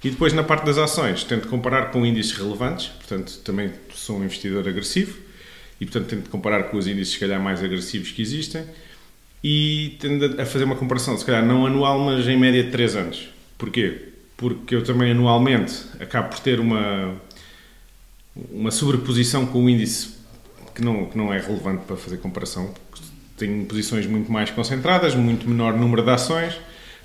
E 0.03 0.09
depois 0.09 0.33
na 0.33 0.43
parte 0.43 0.65
das 0.65 0.77
ações, 0.77 1.23
tento 1.23 1.47
comparar 1.47 1.91
com 1.91 2.05
índices 2.05 2.33
relevantes, 2.33 2.87
portanto 2.87 3.39
também 3.39 3.71
sou 3.93 4.17
um 4.17 4.23
investidor 4.23 4.67
agressivo 4.67 5.17
e 5.79 5.85
portanto 5.85 6.09
tento 6.09 6.29
comparar 6.29 6.63
com 6.63 6.77
os 6.77 6.87
índices 6.87 7.13
se 7.13 7.19
calhar 7.19 7.41
mais 7.41 7.63
agressivos 7.63 8.11
que 8.11 8.21
existem 8.21 8.65
e 9.43 9.97
tendo 9.99 10.41
a 10.41 10.45
fazer 10.45 10.65
uma 10.65 10.75
comparação, 10.75 11.17
se 11.17 11.25
calhar 11.25 11.45
não 11.45 11.65
anual, 11.65 11.99
mas 11.99 12.27
em 12.27 12.37
média 12.37 12.63
de 12.63 12.71
3 12.71 12.95
anos. 12.95 13.29
Porquê? 13.57 14.09
Porque 14.37 14.75
eu 14.75 14.83
também 14.83 15.11
anualmente 15.11 15.73
acabo 15.99 16.29
por 16.29 16.39
ter 16.39 16.59
uma, 16.59 17.15
uma 18.51 18.71
sobreposição 18.71 19.45
com 19.45 19.65
o 19.65 19.69
índice 19.69 20.15
que 20.73 20.81
não, 20.81 21.05
que 21.05 21.17
não 21.17 21.33
é 21.33 21.39
relevante 21.39 21.83
para 21.85 21.95
fazer 21.95 22.17
comparação. 22.17 22.73
Tenho 23.37 23.65
posições 23.65 24.05
muito 24.05 24.31
mais 24.31 24.49
concentradas, 24.49 25.15
muito 25.15 25.47
menor 25.47 25.73
número 25.77 26.03
de 26.03 26.09
ações, 26.09 26.57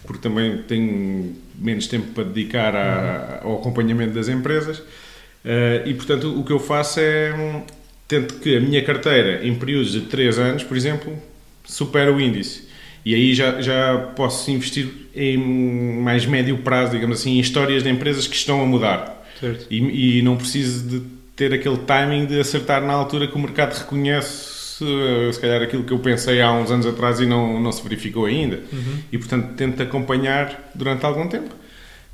porque 0.06 0.20
também 0.22 0.58
tenho 0.58 1.34
menos 1.58 1.86
tempo 1.86 2.08
para 2.12 2.24
dedicar 2.24 2.74
a, 2.74 3.40
ao 3.42 3.58
acompanhamento 3.58 4.14
das 4.14 4.28
empresas. 4.28 4.78
Uh, 4.78 5.86
e, 5.86 5.94
portanto, 5.94 6.38
o 6.38 6.44
que 6.44 6.52
eu 6.52 6.58
faço 6.58 7.00
é 7.00 7.34
hum, 7.34 7.62
tento 8.06 8.34
que 8.36 8.56
a 8.56 8.60
minha 8.60 8.82
carteira, 8.82 9.46
em 9.46 9.54
períodos 9.54 9.92
de 9.92 10.02
3 10.02 10.38
anos, 10.38 10.64
por 10.64 10.76
exemplo, 10.76 11.16
supere 11.64 12.10
o 12.10 12.20
índice. 12.20 12.68
E 13.04 13.14
aí 13.14 13.34
já, 13.34 13.60
já 13.60 14.12
posso 14.16 14.50
investir 14.50 14.88
em 15.14 15.36
mais 15.38 16.26
médio 16.26 16.58
prazo, 16.58 16.92
digamos 16.92 17.20
assim, 17.20 17.36
em 17.36 17.40
histórias 17.40 17.82
de 17.82 17.88
empresas 17.88 18.26
que 18.26 18.36
estão 18.36 18.60
a 18.60 18.66
mudar. 18.66 19.26
E, 19.70 20.18
e, 20.18 20.22
não 20.22 20.36
preciso 20.36 20.88
de 20.88 21.02
ter 21.36 21.54
aquele 21.54 21.78
timing 21.78 22.26
de 22.26 22.40
acertar 22.40 22.82
na 22.82 22.92
altura 22.92 23.28
que 23.28 23.34
o 23.34 23.38
mercado 23.38 23.78
reconhece 23.78 24.47
eh, 24.84 25.32
se 25.32 25.40
calhar 25.40 25.62
aquilo 25.62 25.84
que 25.84 25.92
eu 25.92 25.98
pensei 25.98 26.40
há 26.40 26.52
uns 26.52 26.70
anos 26.70 26.86
atrás 26.86 27.20
e 27.20 27.26
não, 27.26 27.60
não 27.60 27.72
se 27.72 27.82
verificou 27.82 28.26
ainda. 28.26 28.60
Uhum. 28.72 28.98
E, 29.12 29.18
portanto, 29.18 29.54
tento 29.54 29.82
acompanhar 29.82 30.70
durante 30.74 31.04
algum 31.04 31.28
tempo. 31.28 31.54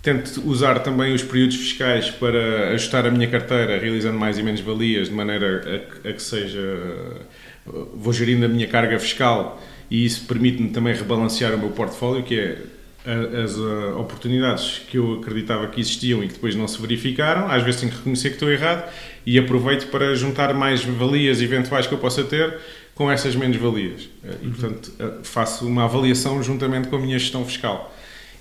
Tento 0.02 0.42
usar 0.46 0.80
também 0.80 1.14
os 1.14 1.22
períodos 1.22 1.56
fiscais 1.56 2.10
para 2.10 2.70
ajustar 2.70 3.06
a 3.06 3.10
minha 3.10 3.26
carteira, 3.26 3.78
realizando 3.78 4.18
mais 4.18 4.38
e 4.38 4.42
menos 4.42 4.60
valias, 4.60 5.08
de 5.08 5.14
maneira 5.14 5.84
a, 6.04 6.08
a 6.08 6.12
que 6.12 6.22
seja. 6.22 6.60
Vou 7.94 8.12
gerindo 8.12 8.44
a 8.44 8.48
minha 8.48 8.66
carga 8.66 8.98
fiscal 8.98 9.62
e 9.90 10.04
isso 10.04 10.26
permite-me 10.26 10.68
também 10.68 10.94
rebalancear 10.94 11.54
o 11.54 11.58
meu 11.58 11.70
portfólio, 11.70 12.22
que 12.22 12.38
é 12.38 12.58
as 13.04 13.56
uh, 13.56 13.98
oportunidades 13.98 14.78
que 14.88 14.96
eu 14.96 15.20
acreditava 15.20 15.66
que 15.68 15.78
existiam 15.78 16.24
e 16.24 16.28
que 16.28 16.34
depois 16.34 16.54
não 16.54 16.66
se 16.66 16.80
verificaram, 16.80 17.50
às 17.50 17.62
vezes 17.62 17.80
tenho 17.80 17.92
que 17.92 17.98
reconhecer 17.98 18.30
que 18.30 18.36
estou 18.36 18.50
errado 18.50 18.90
e 19.26 19.38
aproveito 19.38 19.88
para 19.88 20.14
juntar 20.14 20.54
mais 20.54 20.82
valias 20.82 21.42
eventuais 21.42 21.86
que 21.86 21.92
eu 21.92 21.98
possa 21.98 22.24
ter 22.24 22.58
com 22.94 23.10
essas 23.10 23.36
menos 23.36 23.56
valias. 23.58 24.04
Uh, 24.04 24.38
e, 24.42 24.48
portanto, 24.48 24.92
uh, 24.98 25.22
faço 25.22 25.66
uma 25.66 25.84
avaliação 25.84 26.42
juntamente 26.42 26.88
com 26.88 26.96
a 26.96 26.98
minha 26.98 27.18
gestão 27.18 27.44
fiscal. 27.44 27.94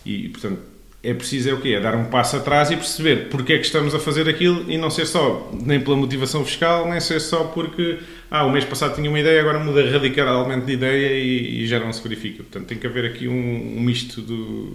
E, 0.05 0.29
portanto, 0.29 0.59
é 1.03 1.13
preciso 1.13 1.49
é 1.49 1.53
o 1.53 1.59
quê? 1.59 1.73
É 1.73 1.81
dar 1.81 1.95
um 1.95 2.05
passo 2.05 2.37
atrás 2.37 2.71
e 2.71 2.77
perceber 2.77 3.27
porque 3.29 3.51
é 3.53 3.57
que 3.57 3.65
estamos 3.65 3.93
a 3.93 3.99
fazer 3.99 4.29
aquilo 4.29 4.71
e 4.71 4.77
não 4.77 4.89
ser 4.89 5.05
só 5.05 5.51
nem 5.51 5.81
pela 5.81 5.97
motivação 5.97 6.45
fiscal, 6.45 6.89
nem 6.89 7.01
ser 7.01 7.19
só 7.19 7.43
porque 7.43 7.99
ah, 8.33 8.47
o 8.47 8.51
mês 8.51 8.65
passado 8.65 8.95
tinha 8.95 9.07
uma 9.07 9.19
ideia, 9.19 9.39
agora 9.39 9.59
muda 9.59 9.87
radicalmente 9.91 10.65
de 10.65 10.73
ideia 10.73 11.19
e, 11.19 11.61
e 11.61 11.67
já 11.67 11.79
não 11.79 11.93
se 11.93 12.01
verifica. 12.01 12.41
Portanto, 12.41 12.65
tem 12.65 12.79
que 12.79 12.87
haver 12.87 13.05
aqui 13.05 13.27
um, 13.27 13.77
um 13.77 13.79
misto 13.79 14.23
de 14.23 14.69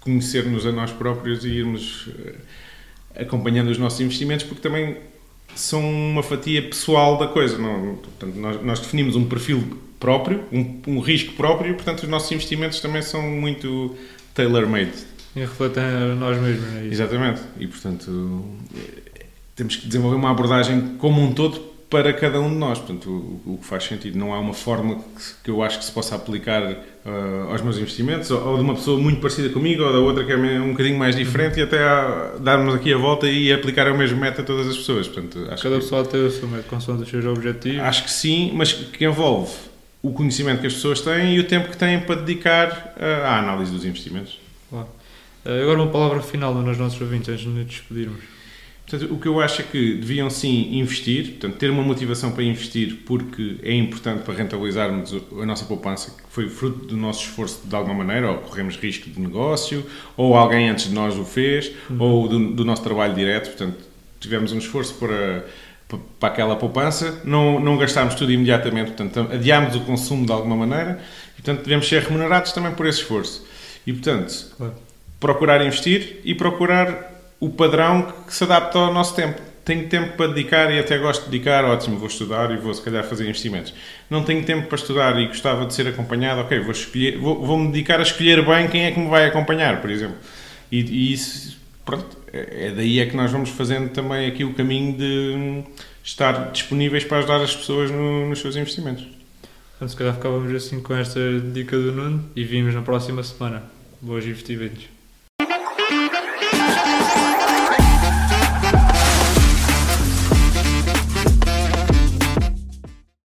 conhecer-nos 0.00 0.64
a 0.64 0.72
nós 0.72 0.90
próprios 0.90 1.44
e 1.44 1.50
irmos 1.50 2.06
uh, 2.06 2.34
acompanhando 3.14 3.68
os 3.68 3.76
nossos 3.76 4.00
investimentos, 4.00 4.46
porque 4.46 4.62
também 4.62 4.96
são 5.54 5.82
uma 5.82 6.22
fatia 6.22 6.62
pessoal 6.62 7.18
da 7.18 7.26
coisa. 7.26 7.58
Não, 7.58 7.96
portanto, 7.96 8.34
nós, 8.36 8.64
nós 8.64 8.80
definimos 8.80 9.16
um 9.16 9.26
perfil 9.26 9.62
próprio, 10.00 10.44
um, 10.50 10.80
um 10.86 11.00
risco 11.00 11.34
próprio, 11.34 11.72
e, 11.72 11.74
portanto, 11.74 12.04
os 12.04 12.08
nossos 12.08 12.32
investimentos 12.32 12.80
também 12.80 13.02
são 13.02 13.20
muito 13.20 13.94
tailor-made 14.32 14.94
e 15.36 15.40
refletem 15.40 15.82
a 15.82 16.14
nós 16.14 16.40
mesmos, 16.40 16.66
não 16.70 16.78
é 16.78 16.84
isso? 16.84 16.94
Exatamente. 16.94 17.42
E, 17.60 17.66
portanto, 17.66 18.44
temos 19.54 19.76
que 19.76 19.86
desenvolver 19.86 20.16
uma 20.16 20.30
abordagem 20.30 20.96
como 20.96 21.20
um 21.20 21.34
todo 21.34 21.76
para 21.90 22.12
cada 22.12 22.40
um 22.40 22.50
de 22.50 22.56
nós. 22.56 22.78
Portanto, 22.78 23.10
o, 23.46 23.54
o 23.54 23.58
que 23.58 23.64
faz 23.64 23.84
sentido. 23.84 24.18
Não 24.18 24.32
há 24.32 24.38
uma 24.38 24.54
forma 24.54 24.96
que, 24.96 25.44
que 25.44 25.50
eu 25.50 25.62
acho 25.62 25.78
que 25.78 25.84
se 25.84 25.92
possa 25.92 26.14
aplicar 26.14 26.62
uh, 26.62 27.50
aos 27.50 27.62
meus 27.62 27.78
investimentos, 27.78 28.30
ou, 28.30 28.46
ou, 28.46 28.56
de 28.56 28.62
uma 28.62 28.74
pessoa 28.74 29.00
muito 29.00 29.20
parecida 29.20 29.48
comigo, 29.48 29.82
ou 29.82 29.92
da 29.92 29.98
outra 29.98 30.24
que 30.24 30.32
é 30.32 30.36
um 30.36 30.70
bocadinho 30.72 30.98
mais 30.98 31.16
diferente, 31.16 31.58
e 31.58 31.62
até 31.62 31.82
a, 31.82 32.34
darmos 32.40 32.74
aqui 32.74 32.92
a 32.92 32.98
volta 32.98 33.28
e 33.28 33.52
aplicar 33.52 33.90
o 33.90 33.96
mesmo 33.96 34.18
método 34.18 34.42
a 34.42 34.44
todas 34.44 34.68
as 34.68 34.76
pessoas. 34.76 35.08
Portanto, 35.08 35.46
acho 35.50 35.62
cada 35.62 35.76
que, 35.76 35.82
pessoa 35.82 36.04
tem 36.04 36.26
o 36.26 36.30
seu 36.30 36.48
método, 36.48 36.68
consoante 36.68 37.02
os 37.02 37.08
seus 37.08 37.24
objetivos. 37.24 37.80
Acho 37.80 38.04
que 38.04 38.10
sim, 38.10 38.52
mas 38.54 38.72
que 38.72 39.04
envolve 39.04 39.52
o 40.02 40.12
conhecimento 40.12 40.60
que 40.60 40.66
as 40.66 40.74
pessoas 40.74 41.00
têm 41.00 41.36
e 41.36 41.40
o 41.40 41.44
tempo 41.44 41.70
que 41.70 41.76
têm 41.76 42.00
para 42.00 42.16
dedicar 42.16 42.94
uh, 42.96 43.24
à 43.24 43.38
análise 43.38 43.72
dos 43.72 43.84
investimentos. 43.84 44.38
Claro. 44.70 44.88
Eh, 45.44 45.62
agora 45.62 45.82
uma 45.82 45.90
palavra 45.90 46.20
final 46.20 46.52
nos 46.54 46.76
nossos 46.76 47.00
ouvintes 47.00 47.28
antes 47.30 47.42
de 47.42 47.48
nos 47.48 47.66
despedirmos. 47.66 48.37
Portanto, 48.88 49.12
o 49.12 49.18
que 49.18 49.28
eu 49.28 49.38
acho 49.38 49.60
é 49.60 49.64
que 49.64 49.94
deviam 49.96 50.30
sim 50.30 50.78
investir, 50.78 51.32
portanto, 51.32 51.56
ter 51.56 51.68
uma 51.70 51.82
motivação 51.82 52.32
para 52.32 52.42
investir 52.42 53.00
porque 53.04 53.56
é 53.62 53.74
importante 53.74 54.22
para 54.22 54.32
rentabilizarmos 54.32 55.14
a 55.14 55.44
nossa 55.44 55.66
poupança, 55.66 56.10
que 56.10 56.22
foi 56.30 56.48
fruto 56.48 56.86
do 56.86 56.96
nosso 56.96 57.20
esforço 57.24 57.60
de 57.66 57.76
alguma 57.76 58.02
maneira, 58.02 58.30
ou 58.30 58.38
corremos 58.38 58.76
risco 58.76 59.10
de 59.10 59.20
negócio, 59.20 59.84
ou 60.16 60.34
alguém 60.34 60.70
antes 60.70 60.88
de 60.88 60.94
nós 60.94 61.18
o 61.18 61.24
fez, 61.24 61.70
uhum. 61.90 62.00
ou 62.00 62.28
do, 62.28 62.52
do, 62.54 62.64
nosso 62.64 62.82
trabalho 62.82 63.14
direto, 63.14 63.48
portanto, 63.48 63.76
tivemos 64.18 64.52
um 64.52 64.58
esforço 64.58 64.94
para, 64.94 65.44
para 66.18 66.28
aquela 66.30 66.56
poupança, 66.56 67.20
não, 67.24 67.60
não 67.60 67.76
gastámos 67.76 68.14
tudo 68.14 68.32
imediatamente, 68.32 68.92
portanto, 68.92 69.30
adiámos 69.30 69.76
o 69.76 69.80
consumo 69.80 70.24
de 70.24 70.32
alguma 70.32 70.56
maneira, 70.56 70.98
e, 71.38 71.42
portanto, 71.42 71.62
devemos 71.62 71.86
ser 71.86 72.04
remunerados 72.04 72.52
também 72.52 72.72
por 72.72 72.86
esse 72.86 73.00
esforço. 73.00 73.46
E, 73.86 73.92
portanto, 73.92 74.46
claro 74.56 74.88
procurar 75.20 75.64
investir 75.64 76.20
e 76.24 76.34
procurar 76.34 77.07
o 77.40 77.50
padrão 77.50 78.12
que 78.26 78.34
se 78.34 78.44
adapta 78.44 78.78
ao 78.78 78.92
nosso 78.92 79.14
tempo. 79.14 79.40
Tenho 79.64 79.86
tempo 79.86 80.16
para 80.16 80.28
dedicar 80.28 80.72
e 80.72 80.78
até 80.78 80.96
gosto 80.96 81.24
de 81.24 81.30
dedicar, 81.30 81.64
ótimo, 81.64 81.98
vou 81.98 82.08
estudar 82.08 82.50
e 82.50 82.56
vou 82.56 82.72
se 82.72 82.80
calhar 82.80 83.04
fazer 83.04 83.24
investimentos. 83.24 83.74
Não 84.08 84.24
tenho 84.24 84.42
tempo 84.42 84.66
para 84.66 84.76
estudar 84.76 85.20
e 85.20 85.26
gostava 85.26 85.66
de 85.66 85.74
ser 85.74 85.86
acompanhado, 85.86 86.40
ok, 86.40 86.58
vou 86.60 86.74
vou, 87.20 87.46
vou 87.46 87.58
me 87.58 87.66
dedicar 87.70 87.98
a 87.98 88.02
escolher 88.02 88.44
bem 88.46 88.66
quem 88.68 88.84
é 88.84 88.92
que 88.92 88.98
me 88.98 89.08
vai 89.08 89.26
acompanhar, 89.26 89.80
por 89.82 89.90
exemplo. 89.90 90.16
E, 90.72 90.80
e 90.80 91.12
isso, 91.12 91.58
pronto, 91.84 92.16
é, 92.32 92.68
é 92.68 92.70
daí 92.70 92.98
é 92.98 93.06
que 93.06 93.14
nós 93.14 93.30
vamos 93.30 93.50
fazendo 93.50 93.90
também 93.90 94.26
aqui 94.26 94.42
o 94.42 94.54
caminho 94.54 94.96
de 94.96 95.64
estar 96.02 96.50
disponíveis 96.50 97.04
para 97.04 97.18
ajudar 97.18 97.42
as 97.42 97.54
pessoas 97.54 97.90
no, 97.90 98.26
nos 98.26 98.40
seus 98.40 98.56
investimentos. 98.56 99.06
Então, 99.76 99.86
se 99.86 99.94
calhar 99.94 100.14
ficávamos 100.14 100.52
assim 100.54 100.80
com 100.80 100.94
esta 100.94 101.20
dica 101.52 101.76
do 101.76 101.92
Nuno 101.92 102.24
e 102.34 102.42
vimos 102.42 102.74
na 102.74 102.82
próxima 102.82 103.22
semana. 103.22 103.62
Boas 104.00 104.24
investimentos. 104.24 104.97